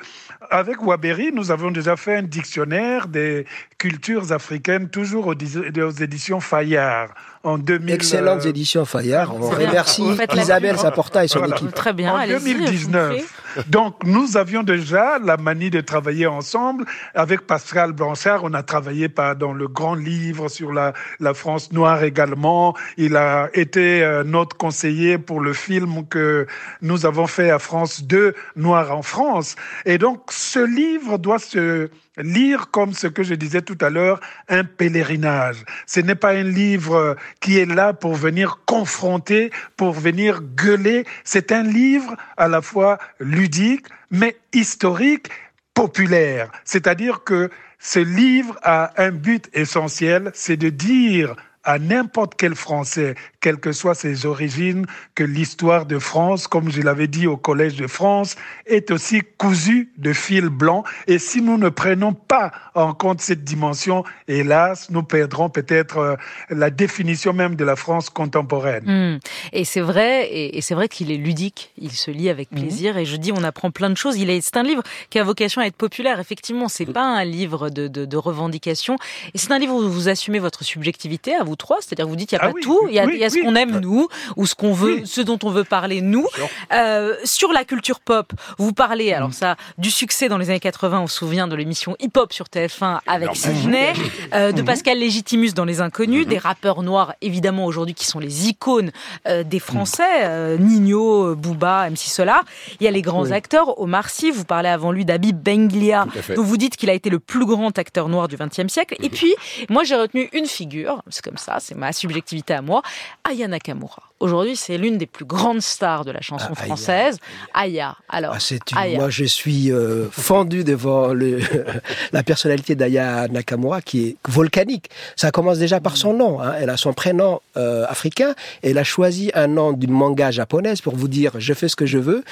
avec 0.63 0.81
Waberi, 0.81 1.31
nous 1.33 1.51
avons 1.51 1.71
déjà 1.71 1.97
fait 1.97 2.15
un 2.15 2.21
dictionnaire 2.23 3.09
des 3.09 3.45
cultures 3.77 4.31
africaines, 4.31 4.87
toujours 4.87 5.27
aux, 5.27 5.33
éditions 5.33 6.39
Fayard, 6.39 7.09
en 7.43 7.57
2000. 7.57 7.93
Excellentes 7.93 8.45
euh, 8.45 8.49
éditions 8.49 8.85
Fayard. 8.85 9.35
On 9.35 9.49
remercie 9.49 10.03
Isabelle. 10.37 10.77
Saporta 10.77 11.25
et 11.25 11.27
son 11.27 11.39
Voilà. 11.39 11.57
équipe. 11.57 11.73
Très 11.73 11.91
bien, 11.91 12.13
en 12.13 12.15
allez-y, 12.15 12.37
je 12.37 12.37
vous 12.37 12.53
prie. 12.53 12.53
2019. 12.53 13.43
Donc, 13.67 13.95
nous 14.05 14.37
avions 14.37 14.63
déjà 14.63 15.19
la 15.19 15.35
manie 15.35 15.69
de 15.69 15.81
travailler 15.81 16.27
ensemble. 16.27 16.85
Avec 17.13 17.41
Pascal 17.41 17.91
Blanchard, 17.91 18.45
on 18.45 18.53
a 18.53 18.63
travaillé 18.63 19.09
dans 19.37 19.53
le 19.53 19.67
grand 19.67 19.95
livre 19.95 20.47
sur 20.47 20.71
la, 20.71 20.93
la 21.19 21.33
France 21.33 21.73
noire 21.73 22.03
également. 22.03 22.73
Il 22.97 23.17
a 23.17 23.49
été 23.53 24.01
euh, 24.01 24.23
notre 24.23 24.55
conseiller 24.55 25.17
pour 25.17 25.41
le 25.41 25.51
film 25.51 26.07
que 26.07 26.47
nous 26.81 27.05
avons 27.05 27.27
fait 27.27 27.49
à 27.49 27.59
France 27.59 28.03
2, 28.03 28.33
Noir 28.55 28.95
en 28.95 29.01
France. 29.01 29.55
Et 29.85 29.97
donc, 29.97 30.31
ce 30.53 30.59
livre 30.59 31.17
doit 31.17 31.39
se 31.39 31.89
lire 32.15 32.69
comme 32.69 32.93
ce 32.93 33.07
que 33.07 33.23
je 33.23 33.33
disais 33.33 33.63
tout 33.63 33.77
à 33.81 33.89
l'heure, 33.89 34.19
un 34.49 34.63
pèlerinage. 34.63 35.65
Ce 35.87 35.99
n'est 35.99 36.13
pas 36.13 36.33
un 36.33 36.43
livre 36.43 37.17
qui 37.39 37.57
est 37.57 37.65
là 37.65 37.93
pour 37.93 38.13
venir 38.13 38.59
confronter, 38.67 39.49
pour 39.77 39.93
venir 39.93 40.41
gueuler. 40.41 41.05
C'est 41.23 41.51
un 41.51 41.63
livre 41.63 42.15
à 42.37 42.47
la 42.47 42.61
fois 42.61 42.99
ludique, 43.19 43.87
mais 44.11 44.37
historique, 44.53 45.29
populaire. 45.73 46.51
C'est-à-dire 46.65 47.23
que 47.23 47.49
ce 47.79 47.99
livre 47.99 48.55
a 48.61 48.93
un 49.01 49.09
but 49.09 49.49
essentiel, 49.53 50.29
c'est 50.35 50.57
de 50.57 50.69
dire 50.69 51.35
à 51.63 51.79
n'importe 51.79 52.35
quel 52.37 52.53
Français, 52.53 53.15
quelles 53.43 53.59
que 53.59 53.73
soient 53.73 53.93
ses 53.93 54.25
origines, 54.25 54.85
que 55.15 55.25
l'histoire 55.25 55.85
de 55.85 55.99
France, 55.99 56.47
comme 56.47 56.71
je 56.71 56.81
l'avais 56.81 57.07
dit 57.07 57.27
au 57.27 57.35
Collège 57.35 57.75
de 57.75 57.87
France, 57.87 58.37
est 58.65 58.89
aussi 58.89 59.21
cousue 59.37 59.91
de 59.97 60.13
fil 60.13 60.47
blanc. 60.47 60.85
Et 61.07 61.19
si 61.19 61.41
nous 61.41 61.57
ne 61.57 61.67
prenons 61.67 62.13
pas 62.13 62.53
en 62.73 62.93
compte 62.93 63.19
cette 63.19 63.43
dimension, 63.43 64.05
hélas, 64.29 64.89
nous 64.91 65.03
perdrons 65.03 65.49
peut-être 65.49 65.97
euh, 65.97 66.15
la 66.49 66.69
définition 66.69 67.33
même 67.33 67.55
de 67.55 67.65
la 67.65 67.75
France 67.75 68.09
contemporaine. 68.09 68.85
Mm. 68.85 69.19
Et 69.51 69.65
c'est 69.65 69.81
vrai, 69.81 70.29
et, 70.31 70.61
c'est 70.61 70.73
vrai 70.73 70.87
qu'il 70.87 71.11
est 71.11 71.17
ludique. 71.17 71.73
Il 71.77 71.91
se 71.91 72.11
lit 72.11 72.29
avec 72.29 72.49
plaisir. 72.49 72.97
Et 72.97 73.03
je 73.03 73.17
dis, 73.17 73.33
on 73.33 73.43
apprend 73.43 73.71
plein 73.71 73.89
de 73.89 73.97
choses. 73.97 74.15
Il 74.15 74.29
est, 74.29 74.39
c'est 74.39 74.55
un 74.55 74.63
livre 74.63 74.83
qui 75.09 75.19
a 75.19 75.23
vocation 75.25 75.61
à 75.61 75.65
être 75.65 75.75
populaire. 75.75 76.21
Effectivement, 76.21 76.69
c'est 76.69 76.85
pas 76.85 77.03
un 77.03 77.25
livre 77.25 77.69
de, 77.69 77.89
de, 77.89 78.05
de 78.05 78.17
revendication. 78.17 78.95
Et 79.33 79.37
c'est 79.37 79.51
un 79.51 79.59
livre 79.59 79.75
où 79.75 79.89
vous 79.89 80.07
assumez 80.07 80.39
votre 80.39 80.63
subjectivité 80.63 81.35
à 81.35 81.43
vous 81.43 81.57
trois. 81.57 81.79
C'est-à-dire, 81.81 82.07
vous 82.07 82.15
dites, 82.15 82.31
il 82.31 82.35
y 82.35 82.37
a 82.37 82.41
Ah 82.41 82.47
pas 82.47 82.53
oui, 82.53 82.61
tout. 82.61 82.87
Il 82.87 82.95
y 82.95 82.99
a, 82.99 83.05
oui, 83.05 83.15
il 83.15 83.19
y 83.19 83.25
a 83.25 83.32
ce 83.33 83.39
oui. 83.39 83.43
qu'on 83.43 83.55
aime 83.55 83.79
nous, 83.79 84.07
ou 84.37 84.45
ce 84.45 84.55
qu'on 84.55 84.73
veut, 84.73 84.95
Oui. 84.95 85.01
ce 85.05 85.21
dont 85.21 85.39
on 85.43 85.49
veut 85.49 85.63
parler 85.63 86.01
nous. 86.01 86.27
Euh, 86.71 87.15
sur 87.23 87.51
la 87.51 87.63
culture 87.63 87.99
pop, 87.99 88.33
vous 88.57 88.73
parlez, 88.73 89.13
alors 89.13 89.33
ça, 89.33 89.55
du 89.77 89.91
succès 89.91 90.29
dans 90.29 90.37
les 90.37 90.49
années 90.49 90.59
80. 90.59 91.01
On 91.01 91.07
se 91.07 91.17
souvient 91.17 91.47
de 91.47 91.55
l'émission 91.55 91.95
Hip 91.99 92.11
Hop 92.15 92.33
sur 92.33 92.45
TF1 92.45 92.99
avec 93.07 93.35
Sidney, 93.35 93.93
euh, 94.33 94.51
de 94.51 94.61
Pascal 94.61 94.97
Légitimus 94.97 95.53
dans 95.53 95.65
Les 95.65 95.81
Inconnus, 95.81 96.25
des 96.27 96.37
rappeurs 96.37 96.81
noirs 96.83 97.13
évidemment 97.21 97.65
aujourd'hui 97.65 97.93
qui 97.95 98.05
sont 98.05 98.19
les 98.19 98.47
icônes 98.49 98.91
euh, 99.27 99.43
des 99.43 99.59
Français, 99.59 100.03
euh, 100.23 100.57
Nino, 100.57 101.35
Booba, 101.35 101.89
MC 101.89 101.97
Solar. 102.09 102.43
Il 102.79 102.83
y 102.83 102.87
a 102.87 102.91
les 102.91 103.01
grands 103.01 103.31
acteurs, 103.31 103.79
Omar 103.79 104.09
Sy, 104.09 104.31
vous 104.31 104.45
parlez 104.45 104.69
avant 104.69 104.91
lui 104.91 105.05
d'Habib 105.05 105.37
Benglia, 105.37 106.05
dont 106.35 106.43
vous 106.43 106.57
dites 106.57 106.75
qu'il 106.77 106.89
a 106.89 106.93
été 106.93 107.09
le 107.09 107.19
plus 107.19 107.45
grand 107.45 107.77
acteur 107.77 108.09
noir 108.09 108.27
du 108.27 108.37
XXe 108.37 108.71
siècle. 108.71 108.95
Et 109.01 109.09
puis, 109.09 109.33
moi 109.69 109.83
j'ai 109.83 109.95
retenu 109.95 110.29
une 110.33 110.45
figure, 110.45 111.01
c'est 111.09 111.23
comme 111.23 111.37
ça, 111.37 111.57
c'est 111.59 111.75
ma 111.75 111.91
subjectivité 111.93 112.53
à 112.53 112.61
moi, 112.61 112.81
Aya 113.23 113.47
Nakamura. 113.47 114.12
Aujourd'hui, 114.23 114.55
c'est 114.55 114.77
l'une 114.77 114.97
des 114.97 115.05
plus 115.05 115.25
grandes 115.25 115.61
stars 115.61 116.05
de 116.05 116.11
la 116.11 116.21
chanson 116.21 116.47
Ah, 116.55 116.59
Aya. 116.61 116.65
française. 116.65 117.17
Aya, 117.53 117.95
alors. 118.07 118.31
Ah, 118.35 118.39
c'est 118.39 118.71
une- 118.71 118.77
Aya. 118.77 118.97
Moi, 118.99 119.09
je 119.09 119.25
suis 119.25 119.69
euh, 119.71 120.07
fendu 120.11 120.63
devant 120.63 121.13
le, 121.13 121.39
la 122.13 122.23
personnalité 122.23 122.75
d'Aya 122.75 123.27
Nakamura 123.27 123.81
qui 123.81 124.07
est 124.07 124.15
volcanique. 124.29 124.89
Ça 125.17 125.31
commence 125.31 125.59
déjà 125.59 125.81
par 125.81 125.97
son 125.97 126.13
nom. 126.13 126.41
hein. 126.41 126.53
Elle 126.57 126.69
a 126.69 126.77
son 126.77 126.93
prénom 126.93 127.41
euh, 127.57 127.85
africain. 127.89 128.33
Elle 128.61 128.77
a 128.77 128.85
choisi 128.85 129.29
un 129.33 129.47
nom 129.47 129.73
d'une 129.73 129.91
manga 129.91 130.31
japonaise 130.31 130.79
pour 130.79 130.95
vous 130.95 131.09
dire 131.09 131.33
je 131.37 131.53
fais 131.53 131.67
ce 131.67 131.75
que 131.75 131.85
je 131.85 131.97
veux. 131.97 132.23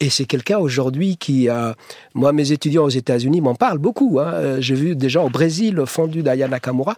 Et 0.00 0.10
c'est 0.10 0.26
quelqu'un 0.26 0.58
aujourd'hui 0.58 1.16
qui. 1.16 1.48
Moi, 2.14 2.32
mes 2.32 2.52
étudiants 2.52 2.84
aux 2.84 2.88
États-Unis 2.90 3.40
m'en 3.40 3.54
parlent 3.54 3.78
beaucoup. 3.78 4.18
hein. 4.20 4.32
Euh, 4.34 4.56
J'ai 4.60 4.74
vu 4.74 4.96
des 4.96 5.08
gens 5.08 5.24
au 5.24 5.30
Brésil 5.30 5.82
fondus 5.86 6.22
d'Aya 6.22 6.48
Nakamura. 6.48 6.94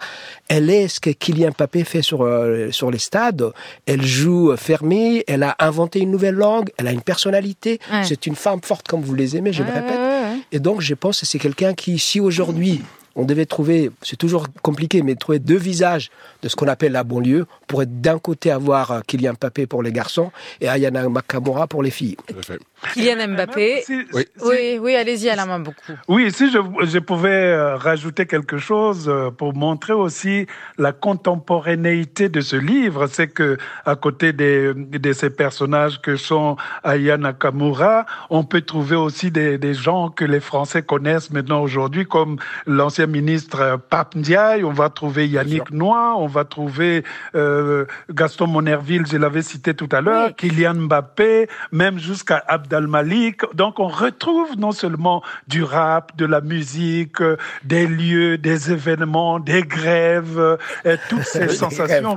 Elle 0.49 0.71
est 0.71 0.89
ce 0.89 0.99
que 0.99 1.11
Kylian 1.11 1.51
Mbappé 1.57 1.85
fait 1.85 2.03
sur, 2.03 2.23
euh, 2.25 2.71
sur 2.73 2.91
les 2.91 2.99
stades. 2.99 3.45
Elle 3.87 4.03
joue 4.03 4.40
fermée. 4.57 5.25
Elle 5.27 5.43
a 5.43 5.57
inventé 5.59 6.01
une 6.01 6.11
nouvelle 6.11 6.35
langue. 6.35 6.71
Elle 6.79 6.89
a 6.89 6.93
une 6.93 7.03
personnalité. 7.03 7.79
Ouais. 7.93 8.05
C'est 8.05 8.27
une 8.27 8.37
femme 8.37 8.61
forte 8.63 8.89
comme 8.89 9.03
vous 9.03 9.15
les 9.15 9.37
aimez, 9.37 9.53
je 9.53 9.63
le 9.63 9.73
répète. 9.73 9.99
ouais, 9.99 10.23
ouais. 10.33 10.39
Et 10.53 10.59
donc, 10.59 10.81
je 10.81 10.95
pense 10.95 11.21
que 11.21 11.27
c'est 11.27 11.39
quelqu'un 11.39 11.75
qui, 11.75 11.99
si 11.99 12.21
aujourd'hui, 12.21 12.83
on 13.17 13.25
devait 13.25 13.47
trouver, 13.47 13.91
c'est 14.03 14.17
toujours 14.17 14.47
compliqué, 14.63 15.03
mais 15.03 15.15
trouver 15.15 15.39
deux 15.39 15.57
visages 15.57 16.11
de 16.43 16.49
ce 16.49 16.57
qu'on 16.57 16.69
appelle 16.69 16.93
la 16.93 17.05
banlieue, 17.05 17.47
on 17.63 17.67
pourrait 17.67 17.87
d'un 17.87 18.19
côté 18.19 18.51
avoir 18.51 18.91
euh, 18.93 19.01
Kylian 19.07 19.35
Mbappé 19.41 19.67
pour 19.67 19.83
les 19.83 19.93
garçons 19.93 20.31
et 20.61 20.69
Ayana 20.69 21.09
Nakamura 21.09 21.67
pour 21.67 21.83
les 21.83 21.91
filles. 21.91 22.17
Tout 22.27 22.37
à 22.39 22.43
fait. 22.43 22.59
Kylian 22.95 23.29
Mbappé. 23.35 23.83
Si- 23.85 24.07
Oui. 24.13 24.25
si- 24.37 24.45
Oui, 24.45 24.79
oui, 24.81 24.97
allez-y, 24.97 25.29
Alain, 25.29 25.59
beaucoup. 25.61 25.93
Oui, 26.09 26.31
si 26.33 26.51
je, 26.51 26.59
je 26.85 26.99
pouvais 26.99 27.31
euh, 27.53 27.77
rajouter 27.77 28.27
quelque 28.27 28.59
chose 28.59 29.09
euh, 29.09 29.31
pour 29.31 29.55
montrer 29.55 29.93
aussi 29.93 30.47
la 30.79 30.93
contemporanéité 30.93 32.29
de 32.29 32.41
ce 32.41 32.57
livre, 32.57 33.07
c'est 33.07 33.29
que 33.29 33.57
à 33.85 33.97
côté 33.97 34.33
des, 34.33 34.73
de 34.75 35.13
ces 35.13 35.31
personnages 35.31 36.01
que 36.01 36.17
sont 36.17 36.57
Aya 36.85 37.17
Nakamura, 37.17 38.07
on 38.31 38.45
peut 38.45 38.61
trouver 38.63 38.97
aussi 38.97 39.31
des, 39.31 39.59
des 39.59 39.75
gens 39.75 40.09
que 40.11 40.25
les 40.25 40.41
Français 40.41 40.83
connaissent 40.83 41.31
maintenant 41.31 41.63
aujourd'hui, 41.63 42.07
comme 42.07 42.39
l'ancien 42.67 43.07
ministre 43.07 43.79
Pape 43.91 44.15
Ndiaye, 44.15 44.65
on 44.65 44.73
va 44.73 44.89
trouver 44.91 45.29
Yannick 45.29 45.71
Noir, 45.71 46.19
on 46.21 46.27
va 46.27 46.45
trouver 46.45 47.05
euh, 47.35 47.85
Gaston 48.13 48.47
Monerville, 48.47 49.07
je 49.07 49.17
l'avais 49.17 49.43
cité 49.43 49.75
tout 49.75 49.89
à 49.93 50.01
l'heure, 50.01 50.35
Kylian 50.37 50.75
Mbappé, 50.75 51.49
même 51.73 51.99
jusqu'à 51.99 52.43
Malik. 52.79 53.43
Donc 53.55 53.79
on 53.79 53.89
retrouve 53.89 54.57
non 54.57 54.73
seulement 54.73 55.23
du 55.49 55.63
rap, 55.63 56.17
de 56.17 56.27
la 56.27 56.41
musique, 56.41 57.21
euh, 57.21 57.37
des 57.65 57.87
lieux, 57.87 58.39
des 58.39 58.73
événements, 58.73 59.39
des 59.41 59.63
grèves, 59.63 60.59
et 60.85 60.97
toutes 61.09 61.25
ces 61.25 61.49
sensations 61.65 62.17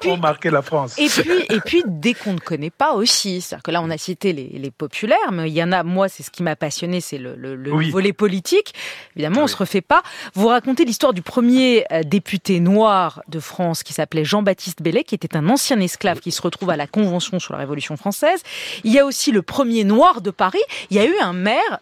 qui 0.00 0.08
ont 0.08 0.16
marqué 0.16 0.50
la 0.50 0.62
France. 0.62 0.98
Et 0.98 1.08
puis, 1.08 1.44
et 1.50 1.60
puis 1.60 1.82
dès 1.86 2.14
qu'on 2.14 2.34
ne 2.34 2.40
connaît 2.40 2.70
pas 2.70 2.92
aussi, 2.92 3.40
c'est-à-dire 3.40 3.62
que 3.62 3.70
là 3.70 3.82
on 3.82 3.90
a 3.90 3.98
cité 3.98 4.32
les, 4.32 4.48
les 4.48 4.70
populaires, 4.70 5.32
mais 5.32 5.48
il 5.48 5.54
y 5.54 5.62
en 5.62 5.72
a, 5.72 5.82
moi 5.82 6.08
c'est 6.08 6.22
ce 6.22 6.30
qui 6.30 6.42
m'a 6.42 6.56
passionné, 6.56 7.00
c'est 7.00 7.18
le, 7.18 7.34
le, 7.36 7.54
le 7.54 7.90
volet 7.90 8.12
politique. 8.12 8.74
Évidemment, 9.16 9.40
on 9.40 9.44
ne 9.44 9.48
se 9.48 9.56
refait 9.56 9.80
pas. 9.80 10.02
Vous 10.34 10.48
racontez 10.48 10.84
l'histoire 10.84 11.12
du 11.12 11.22
premier 11.22 11.84
euh, 11.92 12.02
député 12.02 12.60
noir 12.60 13.22
de 13.28 13.40
France 13.40 13.82
qui 13.82 13.92
s'appelait 13.92 14.24
Jean-Baptiste 14.24 14.82
Bellet, 14.82 15.04
qui 15.04 15.14
était 15.14 15.36
un 15.36 15.48
ancien 15.48 15.80
esclave 15.80 16.20
qui 16.20 16.30
se 16.30 16.42
retrouve 16.42 16.70
à 16.70 16.76
la 16.76 16.86
Convention 16.86 17.38
sur 17.38 17.52
la 17.52 17.58
Révolution 17.58 17.96
française. 17.96 18.42
Il 18.84 18.92
y 18.92 18.98
a 18.98 19.04
aussi 19.04 19.32
le 19.32 19.42
premier 19.58 19.82
noir 19.82 20.20
de 20.20 20.30
Paris. 20.30 20.60
Il 20.88 20.96
y 20.96 21.00
a 21.00 21.04
eu 21.04 21.18
un 21.20 21.32
maire. 21.32 21.80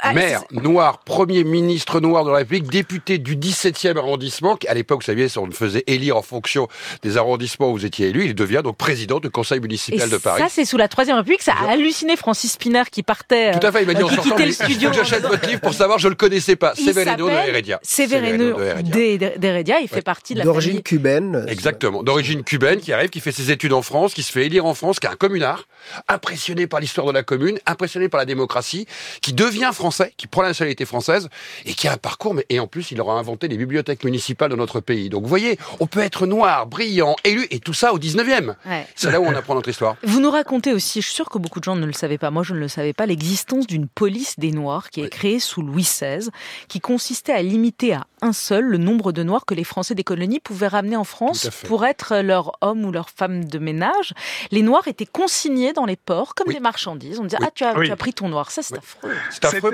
Ah, 0.00 0.14
maire 0.14 0.44
noir, 0.50 1.00
premier 1.00 1.44
ministre 1.44 2.00
noir 2.00 2.24
de 2.24 2.30
la 2.30 2.38
République, 2.38 2.70
député 2.70 3.18
du 3.18 3.36
17e 3.36 3.98
arrondissement. 3.98 4.58
À 4.66 4.72
l'époque, 4.72 5.00
vous 5.00 5.06
saviez, 5.06 5.26
on 5.36 5.50
faisait 5.50 5.84
élire 5.86 6.16
en 6.16 6.22
fonction 6.22 6.68
des 7.02 7.18
arrondissements 7.18 7.68
où 7.68 7.72
vous 7.72 7.84
étiez 7.84 8.08
élu. 8.08 8.24
Il 8.24 8.34
devient 8.34 8.62
donc 8.64 8.78
président 8.78 9.20
du 9.20 9.28
conseil 9.28 9.60
municipal 9.60 10.08
de 10.08 10.16
Paris. 10.16 10.40
Ça, 10.40 10.48
c'est 10.48 10.64
sous 10.64 10.78
la 10.78 10.88
Troisième 10.88 11.18
République. 11.18 11.42
Ça 11.42 11.52
a 11.52 11.72
halluciné 11.72 12.16
Francis 12.16 12.52
Spinner 12.52 12.84
qui 12.90 13.02
partait. 13.02 13.52
Tout 13.52 13.66
à 13.66 13.72
fait. 13.72 13.82
Il 13.82 13.86
m'a 13.86 13.92
dit 13.92 14.00
euh, 14.00 14.06
en 14.06 14.08
sortant, 14.08 14.38
le 14.38 14.50
studio. 14.50 14.90
J'achète 14.94 15.26
votre 15.26 15.46
livre 15.46 15.60
pour 15.60 15.74
savoir, 15.74 15.98
je 15.98 16.08
le 16.08 16.14
connaissais 16.14 16.56
pas. 16.56 16.74
Severino 16.76 17.28
de 17.28 17.34
Heredia. 17.34 17.78
Severino 17.82 18.56
d'Heredia. 18.82 19.80
Il 19.80 19.88
fait 19.88 20.00
partie 20.00 20.32
de 20.32 20.38
la 20.38 20.46
D'origine 20.46 20.80
cubaine. 20.80 21.44
Exactement. 21.46 22.02
D'origine 22.02 22.42
cubaine, 22.42 22.80
qui 22.80 22.90
arrive, 22.90 23.10
qui 23.10 23.20
fait 23.20 23.32
ses 23.32 23.50
études 23.50 23.74
en 23.74 23.82
France, 23.82 24.14
qui 24.14 24.22
se 24.22 24.32
fait 24.32 24.46
élire 24.46 24.64
en 24.64 24.72
France, 24.72 24.98
qui 24.98 25.06
est 25.06 25.10
un 25.10 25.16
communard, 25.16 25.68
impressionné 26.08 26.66
par 26.66 26.80
l'histoire 26.80 27.06
de 27.06 27.12
la 27.12 27.17
commune, 27.22 27.58
impressionné 27.66 28.08
par 28.08 28.18
la 28.18 28.24
démocratie, 28.24 28.86
qui 29.20 29.32
devient 29.32 29.70
français, 29.72 30.12
qui 30.16 30.26
prend 30.26 30.42
la 30.42 30.48
nationalité 30.48 30.84
française, 30.84 31.28
et 31.66 31.74
qui 31.74 31.88
a 31.88 31.92
un 31.92 31.96
parcours, 31.96 32.34
mais, 32.34 32.46
et 32.48 32.60
en 32.60 32.66
plus, 32.66 32.90
il 32.90 33.00
aura 33.00 33.18
inventé 33.18 33.48
les 33.48 33.56
bibliothèques 33.56 34.04
municipales 34.04 34.50
de 34.50 34.56
notre 34.56 34.80
pays. 34.80 35.08
Donc, 35.08 35.22
vous 35.22 35.28
voyez, 35.28 35.58
on 35.80 35.86
peut 35.86 36.00
être 36.00 36.26
noir, 36.26 36.66
brillant, 36.66 37.16
élu, 37.24 37.46
et 37.50 37.60
tout 37.60 37.74
ça 37.74 37.92
au 37.92 37.98
19e. 37.98 38.54
C'est 38.94 39.10
là 39.10 39.20
où 39.20 39.24
on 39.24 39.34
apprend 39.34 39.54
notre 39.54 39.68
histoire. 39.68 39.96
Vous 40.02 40.20
nous 40.20 40.30
racontez 40.30 40.72
aussi, 40.72 41.00
je 41.00 41.06
suis 41.06 41.14
sûr 41.14 41.28
que 41.28 41.38
beaucoup 41.38 41.60
de 41.60 41.64
gens 41.64 41.76
ne 41.76 41.86
le 41.86 41.92
savaient 41.92 42.18
pas, 42.18 42.30
moi 42.30 42.42
je 42.42 42.54
ne 42.54 42.58
le 42.58 42.68
savais 42.68 42.92
pas, 42.92 43.06
l'existence 43.06 43.66
d'une 43.66 43.88
police 43.88 44.38
des 44.38 44.52
Noirs 44.52 44.90
qui 44.90 45.00
est 45.00 45.08
créée 45.08 45.40
sous 45.40 45.62
Louis 45.62 45.82
XVI, 45.82 46.30
qui 46.68 46.80
consistait 46.80 47.32
à 47.32 47.42
limiter 47.42 47.94
à 47.94 48.06
un 48.22 48.32
seul 48.32 48.64
le 48.64 48.78
nombre 48.78 49.12
de 49.12 49.22
Noirs 49.22 49.44
que 49.46 49.54
les 49.54 49.64
Français 49.64 49.94
des 49.94 50.04
colonies 50.04 50.40
pouvaient 50.40 50.68
ramener 50.68 50.96
en 50.96 51.04
France 51.04 51.48
pour 51.66 51.84
être 51.84 52.16
leur 52.18 52.52
homme 52.60 52.84
ou 52.84 52.92
leur 52.92 53.10
femme 53.10 53.44
de 53.44 53.58
ménage. 53.58 54.14
Les 54.50 54.62
Noirs 54.62 54.88
étaient 54.88 55.06
consignés 55.06 55.72
dans 55.72 55.86
les 55.86 55.96
ports 55.96 56.34
comme 56.34 56.52
des 56.52 56.60
marchandises. 56.60 57.18
On 57.20 57.24
disait, 57.24 57.38
ah, 57.42 57.50
tu 57.54 57.64
as, 57.64 57.74
tu 57.74 57.90
as, 57.90 57.96
pris 57.96 58.12
ton 58.12 58.28
Noir. 58.28 58.50
Ça, 58.50 58.62
c'est 58.62 58.76
affreux. 58.76 59.12
C'est 59.30 59.44
affreux. 59.44 59.72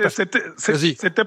C'était 0.97 1.23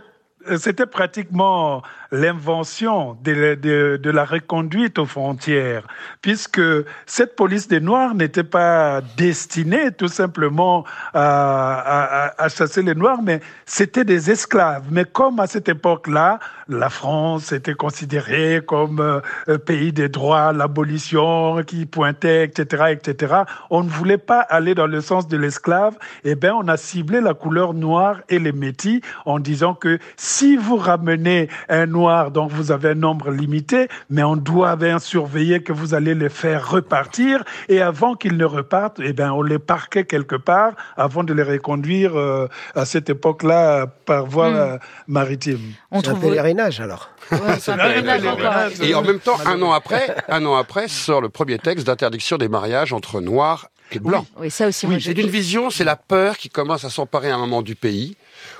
c'était 0.57 0.87
pratiquement 0.87 1.83
l'invention 2.11 3.19
de, 3.23 4.11
la 4.11 4.25
reconduite 4.25 4.99
aux 4.99 5.07
frontières, 5.07 5.87
puisque 6.23 6.61
cette 7.07 7.37
police 7.37 7.69
des 7.69 7.81
Noirs 7.81 8.15
n'était 8.15 8.45
pas 8.45 9.01
destinée 9.17 9.93
tout 9.93 10.09
simplement 10.09 10.85
à, 11.13 12.47
chasser 12.49 12.83
les 12.83 12.95
Noirs, 12.95 13.21
mais 13.23 13.41
c'était 13.67 14.05
des 14.05 14.31
esclaves. 14.31 14.85
Mais 14.91 15.05
comme 15.05 15.39
à 15.41 15.47
cette 15.47 15.69
époque-là, 15.69 16.39
la 16.69 16.89
France 16.89 17.53
était 17.53 17.75
considérée 17.75 18.61
comme 18.67 19.01
euh, 19.01 19.59
pays 19.59 19.93
des 19.93 20.09
droits, 20.09 20.53
l'abolition 20.53 21.63
qui 21.67 21.87
pointait, 21.87 22.45
etc., 22.45 22.85
etc., 22.91 23.43
on 23.71 23.83
ne 23.83 23.89
voulait 23.89 24.19
pas 24.19 24.41
aller 24.41 24.75
dans 24.75 24.87
le 24.87 25.01
sens 25.01 25.29
de 25.29 25.37
l'esclave, 25.37 25.97
eh 26.25 26.35
bien, 26.35 26.55
on 26.55 26.69
a 26.69 26.77
ciblé 26.77 27.21
la 27.21 27.35
couleur 27.35 27.75
noire 27.75 28.21
et 28.29 28.39
les 28.39 28.53
métis 28.53 29.01
en 29.25 29.39
disant 29.39 29.75
que 29.75 29.99
si 30.29 30.57
vous 30.57 30.77
ramenez 30.77 31.49
un 31.71 31.87
noir 31.87 32.31
dont 32.31 32.47
vous 32.47 32.71
avez 32.71 32.91
un 32.91 32.95
nombre 32.95 33.31
limité, 33.31 33.89
mais 34.11 34.23
on 34.23 34.37
doit 34.37 34.77
bien 34.77 34.99
surveiller 34.99 35.63
que 35.63 35.73
vous 35.73 35.95
allez 35.95 36.15
les 36.15 36.29
faire 36.29 36.71
repartir 36.71 37.43
et 37.71 37.81
avant 37.81 38.15
qu'ils 38.15 38.37
ne 38.37 38.45
repartent, 38.45 39.01
eh 39.03 39.15
bien, 39.15 39.33
on 39.33 39.43
les 39.43 39.59
parquait 39.59 40.05
quelque 40.05 40.37
part 40.37 40.73
avant 40.97 41.25
de 41.25 41.33
les 41.33 41.43
reconduire 41.43 42.17
euh, 42.17 42.47
à 42.75 42.85
cette 42.85 43.09
époque-là 43.09 43.87
par 43.87 44.27
voie 44.27 44.51
hmm. 44.51 44.79
maritime. 45.09 45.73
On 45.91 46.03
trouve 46.03 46.19
un 46.25 46.29
pèlerinage 46.29 46.81
alors. 46.81 47.11
et 48.83 48.95
en 48.95 49.03
même 49.03 49.21
temps, 49.21 49.39
un 49.47 49.63
an 49.63 49.73
après, 49.73 50.15
un 50.29 50.45
an 50.45 50.57
après 50.57 50.89
sort 50.89 51.23
le 51.23 51.31
premier 51.31 51.59
texte 51.59 51.87
d'interdiction 51.87 52.37
des 52.37 52.49
mariages 52.49 52.93
entre 52.93 53.23
noirs 53.23 53.71
et 53.93 53.99
blancs. 53.99 54.27
Oui, 54.39 54.51
ça 54.51 54.69
aussi. 54.69 54.87
c'est 55.01 55.13
une 55.13 55.29
vision, 55.29 55.71
c'est 55.71 55.85
la 55.85 55.97
peur 55.97 56.37
qui 56.37 56.49
commence 56.49 56.85
à 56.85 56.91
s'emparer 56.91 57.31
à 57.31 57.35
un 57.35 57.39
moment 57.39 57.63
du 57.63 57.75
pays 57.75 58.17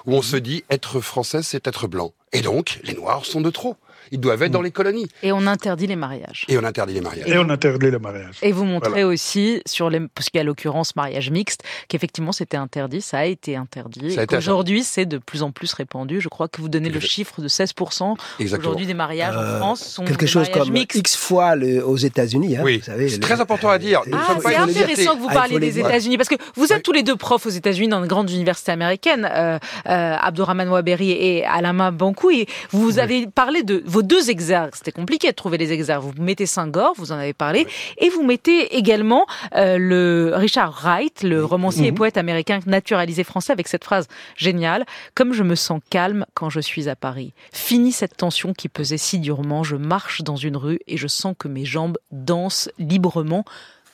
où 0.07 0.15
on 0.15 0.23
se 0.23 0.37
dit 0.37 0.65
être 0.71 1.01
français, 1.01 1.43
c'est 1.43 1.67
être 1.67 1.87
blanc. 1.87 2.13
Et 2.33 2.41
donc, 2.41 2.81
les 2.85 2.95
Noirs 2.95 3.25
sont 3.25 3.41
de 3.41 3.51
trop. 3.51 3.77
Ils 4.13 4.21
doivent 4.21 4.43
être 4.43 4.53
dans 4.53 4.63
les 4.63 4.71
colonies. 4.71 5.09
Et 5.23 5.33
on 5.33 5.47
interdit 5.47 5.87
les 5.87 5.97
mariages. 5.97 6.45
Et 6.49 6.59
on 6.59 6.65
interdit 6.65 6.95
les 6.95 7.01
mariages. 7.01 7.29
Et 7.29 7.39
on 7.39 7.49
interdit 7.49 7.91
les 7.91 7.99
mariages. 7.99 8.39
Et 8.43 8.53
vous 8.53 8.65
montrez 8.65 9.05
aussi, 9.05 9.63
sur 9.67 9.91
les, 9.91 10.01
parce 10.15 10.31
qu'il 10.31 10.39
y 10.39 10.41
a 10.41 10.45
l'occurrence 10.45 10.97
mariage 10.97 11.31
mixte, 11.31 11.63
qu'effectivement 11.89 12.33
c'était 12.33 12.57
interdit, 12.57 13.01
ça 13.01 13.19
a 13.19 13.25
été 13.25 13.57
interdit. 13.57 14.17
Aujourd'hui, 14.37 14.83
c'est 14.85 15.07
de 15.07 15.19
plus 15.19 15.43
en 15.43 15.51
plus 15.51 15.73
répandu. 15.73 16.21
Je 16.21 16.29
crois 16.29 16.49
que 16.49 16.61
vous 16.61 16.69
donnez 16.69 16.91
le 16.91 17.01
chiffre 17.01 17.41
de 17.41 17.49
16% 17.49 18.17
aujourd'hui 18.59 18.87
des 18.87 18.95
mariages 18.95 19.37
en 19.37 19.41
euh, 19.41 19.59
France 19.59 19.85
sont 19.85 20.05
quelque 20.05 20.27
chose 20.27 20.49
comme 20.51 20.75
X 20.77 21.17
fois 21.17 21.55
aux 21.85 21.97
États-Unis. 21.97 22.57
Hein, 22.57 22.63
oui, 22.65 22.83
c'est 22.85 23.21
très 23.21 23.41
important 23.41 23.69
à 23.69 23.79
dire. 23.79 24.03
Ah, 24.13 24.37
c'est 24.41 24.57
intéressant 24.57 25.17
que 25.17 25.21
vous 25.21 25.29
parliez 25.29 25.59
des 25.59 25.79
États-Unis 25.79 26.17
parce 26.17 26.29
que 26.29 26.37
vous 26.55 26.73
êtes 26.73 26.83
tous 26.83 26.93
les 26.93 27.03
deux 27.03 27.17
profs 27.17 27.47
aux 27.47 27.51
États-Unis 27.51 27.89
dans 27.89 28.01
de 28.01 28.07
grandes 28.07 28.31
universités 28.31 28.73
américaines, 28.73 29.29
euh, 29.31 29.59
euh, 29.87 30.17
Abdourahman 30.19 30.69
Waberi 30.69 31.11
et 31.11 31.45
Alama 31.45 31.91
Bankou, 31.91 32.31
et 32.31 32.47
vous 32.71 32.99
avez 32.99 33.27
parlé 33.27 33.63
de 33.63 33.83
vos 33.99 34.03
deux 34.03 34.31
exergues. 34.31 34.77
C'était 34.77 34.93
compliqué 34.93 35.27
de 35.27 35.35
trouver 35.35 35.59
les 35.59 35.73
exergues. 35.73 36.05
Vous 36.05 36.23
mettez 36.23 36.47
Saint-Gor, 36.47 36.95
vous 36.97 37.11
en 37.11 37.17
avez 37.17 37.33
parlé, 37.33 37.67
et 37.97 38.11
vous 38.11 38.23
mettez 38.23 38.77
également 38.77 39.27
euh, 39.57 39.77
le 39.77 40.35
Richard 40.37 40.71
Wright, 40.83 41.25
le 41.25 41.45
romancier 41.45 41.89
et 41.89 41.91
mhm. 41.91 41.97
poète 41.97 42.17
américain 42.17 42.61
naturalisé 42.67 43.25
français, 43.25 43.53
avec 43.53 43.67
cette 43.67 43.83
phrase 43.83 44.07
géniale 44.37 44.87
Comme 45.17 45.33
je 45.33 45.43
me 45.43 45.57
sens 45.57 45.81
calme 45.91 46.27
quand 46.35 46.49
je 46.49 46.61
suis 46.61 46.89
à 46.89 46.95
Paris. 46.95 47.33
Fini 47.53 47.91
cette 47.91 48.17
tension 48.17 48.53
qui 48.53 48.69
pesait 48.69 48.99
si 48.99 49.19
durement. 49.19 49.65
Je 49.65 49.75
marche 49.75 50.23
dans 50.23 50.37
une 50.37 50.57
rue 50.57 50.79
et 50.87 50.97
je 50.97 51.09
sens 51.09 51.35
que 51.37 51.49
mes 51.49 51.65
jambes 51.65 51.99
dansent 52.13 52.71
librement 52.79 53.45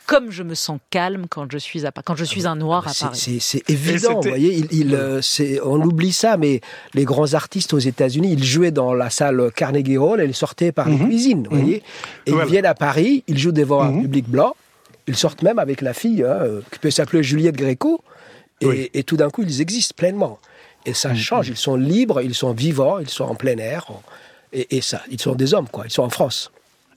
comme 0.07 0.31
je 0.31 0.43
me 0.43 0.55
sens 0.55 0.79
calme 0.91 1.27
quand 1.29 1.51
je 1.51 1.59
suis 1.59 1.87
à 1.87 1.93
quand 1.93 2.17
je 2.17 2.25
suis 2.25 2.47
un 2.47 2.57
noir 2.57 2.87
à 2.89 2.93
Paris. 2.95 3.39
C'est 3.41 3.69
évident, 3.71 4.21
vous 4.21 4.29
voyez. 4.29 4.65
Il, 4.71 4.95
euh, 4.95 5.21
on 5.65 5.81
oublie 5.81 6.13
ça, 6.13 6.37
mais 6.37 6.61
les 6.95 7.05
grands 7.05 7.35
artistes 7.35 7.73
aux 7.73 7.79
États-Unis, 7.79 8.33
ils 8.33 8.45
jouaient 8.45 8.71
dans 8.71 8.93
la 8.95 9.11
salle 9.11 9.51
Carnegie 9.55 9.97
Hall 9.97 10.21
et 10.21 10.25
ils 10.25 10.35
sortaient 10.35 10.73
par 10.73 10.89
les 10.89 10.97
mhm. 10.97 11.09
cuisines, 11.09 11.47
vous 11.49 11.57
mhm. 11.57 11.63
voyez. 11.63 11.83
Et 12.27 12.33
ils 12.33 12.45
viennent 12.47 12.67
à 12.67 12.75
Paris, 12.75 13.25
ils 13.29 13.39
jouent 13.39 13.53
devant 13.53 13.83
un 13.83 13.93
mhm. 13.93 14.03
public 14.03 14.29
blanc. 14.29 14.55
Ils 15.07 15.17
sortent 15.17 15.43
même 15.43 15.59
avec 15.59 15.81
la 15.81 15.93
fille 15.93 16.23
hein, 16.23 16.39
euh, 16.41 16.61
qui 16.71 16.79
peut 16.79 16.91
s'appeler 16.91 17.23
Juliette 17.23 17.57
Gréco. 17.57 18.03
Et, 18.61 19.05
tout 19.05 19.19
d'un 19.19 19.29
coup, 19.29 19.43
ils 19.43 19.61
existent 19.61 19.95
pleinement. 19.95 20.39
Et 20.87 20.95
ça 20.95 21.15
change. 21.15 21.49
Ils 21.49 21.57
sont 21.57 21.77
libres, 21.77 22.23
ils 22.23 22.35
sont 22.35 22.53
vivants, 22.53 22.99
ils 22.99 23.11
sont 23.11 23.25
en 23.25 23.35
plein 23.35 23.59
air. 23.59 23.87
Et, 24.55 24.79
et 24.79 24.81
ça, 24.81 25.03
ils 25.11 25.21
sont 25.21 25.35
des 25.35 25.53
hommes, 25.53 25.69
quoi. 25.69 25.85
Ils 25.85 25.91
sont 25.91 26.03
en 26.03 26.09
France. 26.09 26.51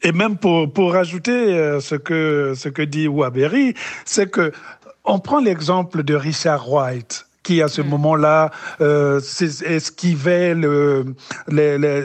Et 0.04 0.12
même 0.12 0.38
pour, 0.38 0.72
pour 0.72 0.94
rajouter 0.94 1.32
euh, 1.32 1.80
ce 1.80 1.96
que, 1.96 2.54
ce 2.56 2.70
que 2.70 2.82
dit 2.82 3.08
Waberi, 3.08 3.74
c'est 4.06 4.30
que 4.30 4.52
on 5.04 5.20
prend 5.20 5.40
l'exemple 5.40 6.04
de 6.04 6.16
Richard 6.16 6.72
White 6.72 7.28
qui 7.48 7.62
à 7.62 7.70
ce 7.70 7.82
mm. 7.82 7.88
moment-là 7.88 8.52
euh, 8.82 9.22
esquivait 9.66 10.54
le, 10.54 11.16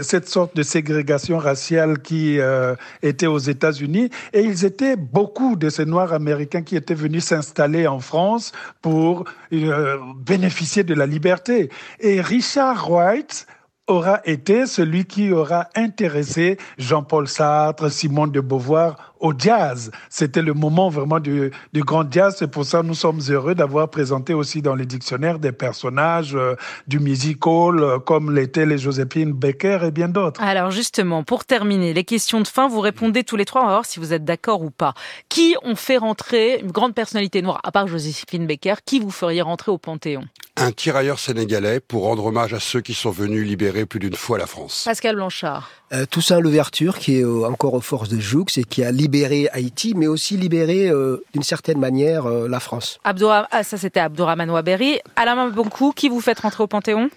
cette 0.03 0.29
sorte 0.29 0.55
de 0.55 0.63
ségrégation 0.63 1.37
raciale 1.39 1.99
qui 1.99 2.39
euh, 2.39 2.77
était 3.03 3.27
aux 3.27 3.41
États-Unis. 3.41 4.09
Et 4.33 4.43
ils 4.43 4.65
étaient 4.65 4.95
beaucoup 4.95 5.57
de 5.57 5.69
ces 5.69 5.85
Noirs 5.85 6.13
américains 6.13 6.63
qui 6.63 6.77
étaient 6.77 6.95
venus 6.95 7.25
s'installer 7.25 7.89
en 7.89 7.99
France 7.99 8.53
pour 8.83 9.25
euh, 9.53 9.99
bénéficier 10.17 10.85
de 10.85 10.95
la 10.95 11.07
liberté. 11.07 11.71
Et 11.99 12.21
Richard 12.21 12.89
White 12.89 13.49
aura 13.89 14.21
été 14.25 14.67
celui 14.67 15.05
qui 15.05 15.33
aura 15.33 15.69
intéressé 15.75 16.57
Jean-Paul 16.79 17.27
Sartre, 17.27 17.91
Simone 17.91 18.31
de 18.31 18.41
Beauvoir 18.41 19.15
au 19.19 19.33
jazz. 19.37 19.91
C'était 20.09 20.43
le 20.43 20.55
moment 20.55 20.89
vraiment 20.89 21.19
du, 21.19 21.51
du 21.73 21.83
grand 21.83 22.11
jazz. 22.11 22.37
C'est 22.39 22.49
pour 22.49 22.65
ça 22.65 22.83
nous 22.83 22.95
sommes 22.95 23.21
heureux 23.29 23.55
d'avoir 23.55 23.89
présenté 23.89 24.35
aussi 24.35 24.63
dans 24.63 24.75
les 24.75 24.87
dictionnaires 24.87 25.39
des 25.39 25.53
personnages 25.53 26.35
euh, 26.35 26.55
du 26.87 27.01
musical 27.01 27.79
euh, 27.79 27.99
comme 27.99 28.35
l'étaient 28.35 28.67
les 28.67 28.79
Joséphine 28.79 29.33
Becker 29.33 29.81
et 29.85 29.91
bien 29.91 30.09
d'autres. 30.09 30.41
Alors 30.41 30.71
justement, 30.71 31.25
pour 31.25 31.45
terminer, 31.45 31.93
les 31.93 32.05
questions 32.05 32.41
de 32.41 32.49
fin, 32.49 32.69
vous 32.69 32.81
répondez 32.81 33.25
tous 33.25 33.37
les 33.37 33.45
trois. 33.45 33.63
On 33.63 33.67
va 33.67 33.73
voir 33.73 33.87
si 33.87 33.99
vous 33.99 34.13
êtes 34.13 34.25
d'accord 34.25 34.63
ou 34.63 34.71
pas. 34.71 34.95
Qui 35.29 35.57
ont 35.65 35.77
fait 35.77 35.97
rentrer 35.97 36.61
une 36.61 36.71
grande 36.71 36.95
personnalité 36.95 37.43
noire, 37.43 37.61
à 37.65 37.73
part 37.73 37.89
Joséphine 37.89 38.47
Becker, 38.47 38.75
qui 38.85 39.01
vous 39.01 39.11
feriez 39.11 39.43
rentrer 39.43 39.73
au 39.73 39.79
Panthéon? 39.79 40.25
Un 40.63 40.73
tirailleur 40.73 41.19
sénégalais 41.19 41.81
pour 41.81 42.05
rendre 42.05 42.25
hommage 42.27 42.55
à 42.55 42.61
ceux 42.61 42.81
qui 42.81 42.95
sont 42.95 43.11
venus 43.11 43.47
libérer 43.47 43.85
plus 43.85 43.99
d'une 43.99 44.15
fois 44.15 44.39
la 44.39 44.47
France. 44.47 44.83
Pascal 44.85 45.17
Blanchard. 45.17 45.71
Euh, 45.93 46.07
Toussaint 46.07 46.41
Louverture, 46.41 46.99
qui 46.99 47.19
est 47.19 47.25
euh, 47.25 47.45
encore 47.45 47.75
aux 47.75 47.81
forces 47.81 48.09
de 48.09 48.21
Joux 48.21 48.45
et 48.57 48.65
qui 48.65 48.85
a 48.85 48.93
libéré 48.93 49.49
Haïti, 49.53 49.95
mais 49.97 50.07
aussi 50.07 50.37
libéré 50.37 50.89
euh, 50.89 51.25
d'une 51.33 51.43
certaine 51.43 51.79
manière 51.79 52.27
euh, 52.27 52.49
la 52.49 52.61
France. 52.61 53.01
Abdoura... 53.05 53.49
Ah, 53.51 53.65
ça 53.65 53.77
c'était 53.77 54.01
Abdourahmane 54.01 54.51
Waberi. 54.51 55.01
Alain 55.17 55.49
Bonkou, 55.49 55.93
qui 55.93 56.09
vous 56.09 56.21
faites 56.21 56.41
rentrer 56.41 56.63
au 56.63 56.69
Panthéon? 56.69 57.11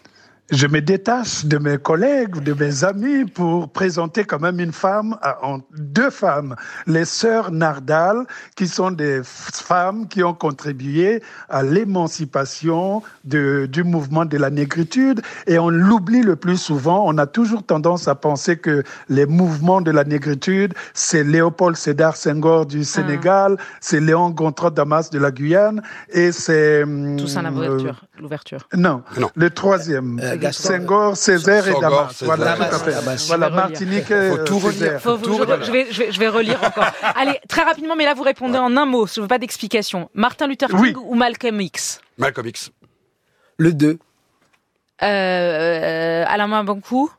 Je 0.51 0.67
me 0.67 0.79
détache 0.79 1.43
de 1.45 1.57
mes 1.57 1.79
collègues, 1.79 2.43
de 2.43 2.53
mes 2.53 2.83
amis 2.83 3.25
pour 3.25 3.67
présenter 3.69 4.25
quand 4.25 4.39
même 4.39 4.59
une 4.59 4.71
femme, 4.73 5.17
euh, 5.25 5.57
deux 5.75 6.11
femmes, 6.11 6.55
les 6.85 7.05
sœurs 7.05 7.51
Nardal, 7.51 8.27
qui 8.55 8.67
sont 8.67 8.91
des 8.91 9.21
femmes 9.23 10.07
qui 10.07 10.23
ont 10.23 10.35
contribué 10.35 11.23
à 11.49 11.63
l'émancipation 11.63 13.01
du 13.23 13.83
mouvement 13.83 14.23
de 14.25 14.37
la 14.37 14.51
négritude. 14.51 15.23
Et 15.47 15.57
on 15.57 15.69
l'oublie 15.69 16.21
le 16.21 16.35
plus 16.35 16.57
souvent. 16.57 17.03
On 17.07 17.17
a 17.17 17.25
toujours 17.25 17.63
tendance 17.63 18.07
à 18.07 18.13
penser 18.13 18.55
que 18.55 18.83
les 19.09 19.25
mouvements 19.25 19.81
de 19.81 19.89
la 19.89 20.03
négritude, 20.03 20.75
c'est 20.93 21.23
Léopold 21.23 21.75
Sédar 21.75 22.15
Senghor 22.15 22.67
du 22.67 22.83
Sénégal, 22.83 23.57
c'est 23.81 23.99
Léon 23.99 24.29
Gontran 24.29 24.69
Damas 24.69 25.09
de 25.09 25.17
la 25.17 25.31
Guyane, 25.31 25.81
et 26.09 26.31
c'est... 26.31 26.83
hum, 26.83 27.17
Toussaint 27.17 27.41
l'ouverture. 27.41 28.05
l'ouverture. 28.19 28.67
non, 28.75 29.01
Non. 29.19 29.31
le 29.35 29.49
troisième. 29.49 30.19
Euh, 30.21 30.34
Senghor, 30.51 31.15
Césaire 31.17 31.67
et 31.67 31.73
Damas. 31.79 32.23
Voilà, 32.23 32.45
Damas, 32.45 32.69
tout 32.69 32.75
à 32.75 32.79
fait. 32.79 32.91
Damas. 32.91 33.27
Voilà. 33.27 33.49
Martinique, 33.49 34.05
Faut 34.07 34.37
tout 34.43 34.59
relire. 34.59 34.99
Césaire. 35.01 35.61
Je, 35.61 35.65
je 35.65 35.71
vais, 35.71 35.87
je, 35.91 35.99
vais, 36.03 36.11
je 36.11 36.19
vais 36.19 36.27
relire 36.27 36.63
encore. 36.63 36.85
Allez, 37.15 37.39
très 37.47 37.63
rapidement, 37.63 37.95
mais 37.95 38.05
là 38.05 38.13
vous 38.13 38.23
répondez 38.23 38.57
en 38.57 38.75
un 38.77 38.85
mot. 38.85 39.07
Je 39.07 39.21
veux 39.21 39.27
pas 39.27 39.37
d'explication. 39.39 40.09
Martin 40.13 40.47
Luther 40.47 40.67
King 40.69 40.79
Oui. 40.79 40.93
ou 40.97 41.15
Malcolm 41.15 41.59
X? 41.61 42.01
Malcolm 42.17 42.47
X. 42.47 42.71
Le 43.57 43.73
2. 43.73 43.97
euh, 45.01 45.05
euh, 45.05 46.25
Alain 46.27 46.63
Bankou 46.63 47.11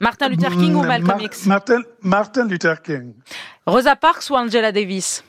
Martin 0.00 0.28
Luther 0.28 0.50
King 0.50 0.74
ou 0.74 0.82
Mm, 0.82 0.86
Malcolm 0.86 1.20
X? 1.20 1.46
Martin, 1.46 1.82
Martin 2.00 2.46
Luther 2.48 2.82
King. 2.82 3.14
Rosa 3.66 3.94
Parks 3.94 4.28
ou 4.30 4.34
Angela 4.34 4.72
Davis? 4.72 5.22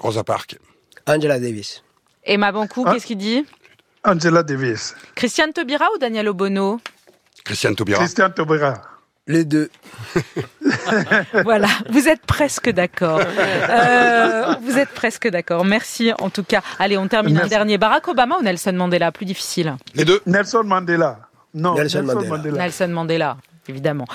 Rosa 0.00 0.24
Parks. 0.24 0.56
Angela 1.06 1.38
Davis. 1.38 1.82
Emma 2.24 2.50
Bankou, 2.52 2.84
Ah. 2.86 2.92
qu'est-ce 2.92 3.06
qu'il 3.06 3.18
dit? 3.18 3.46
Angela 4.04 4.42
Davis. 4.42 4.94
Christiane 5.14 5.52
Taubira 5.52 5.86
ou 5.94 5.98
Daniel 5.98 6.28
Obono? 6.28 6.80
Christiane 7.44 7.74
Taubira. 7.76 7.98
Christian 7.98 8.30
Taubira. 8.30 8.82
Les 9.26 9.44
deux. 9.44 9.70
Voilà, 11.44 11.68
vous 11.90 12.08
êtes 12.08 12.22
presque 12.22 12.70
d'accord. 12.70 13.20
Euh, 13.20 14.54
vous 14.62 14.76
êtes 14.78 14.88
presque 14.90 15.28
d'accord. 15.28 15.64
Merci 15.64 16.12
en 16.18 16.30
tout 16.30 16.42
cas. 16.42 16.62
Allez, 16.78 16.96
on 16.96 17.06
termine 17.06 17.36
un 17.36 17.40
Merci. 17.40 17.50
dernier. 17.50 17.78
Barack 17.78 18.08
Obama 18.08 18.38
ou 18.38 18.42
Nelson 18.42 18.72
Mandela? 18.72 19.12
Plus 19.12 19.26
difficile. 19.26 19.76
Les 19.94 20.04
deux. 20.04 20.20
Nelson 20.26 20.64
Mandela. 20.64 21.20
Non, 21.54 21.74
Nelson 21.74 22.02
Nelson, 22.02 22.14
Mandela. 22.14 22.36
Mandela. 22.36 22.58
Nelson 22.58 22.88
Mandela, 22.88 23.36
évidemment. 23.68 24.06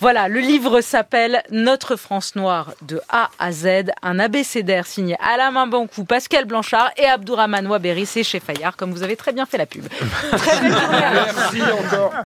Voilà, 0.00 0.28
le 0.28 0.40
livre 0.40 0.80
s'appelle 0.80 1.42
Notre 1.50 1.96
France 1.96 2.36
noire 2.36 2.74
de 2.82 3.00
A 3.08 3.30
à 3.38 3.52
Z, 3.52 3.90
un 4.02 4.18
abécédaire 4.18 4.86
signé 4.86 5.16
Alain 5.20 5.66
Bankou, 5.66 6.04
Pascal 6.04 6.44
Blanchard 6.44 6.90
et 6.96 7.06
Abdourahmane 7.06 7.66
Waberi. 7.66 8.06
C'est 8.06 8.22
chez 8.24 8.40
Fayard, 8.40 8.76
comme 8.76 8.92
vous 8.92 9.02
avez 9.02 9.16
très 9.16 9.32
bien 9.32 9.46
fait 9.46 9.58
la 9.58 9.66
pub. 9.66 9.86
Très 10.32 10.60
belle 10.60 10.72
à. 10.72 11.12
Merci 11.14 11.62
encore. 11.62 12.12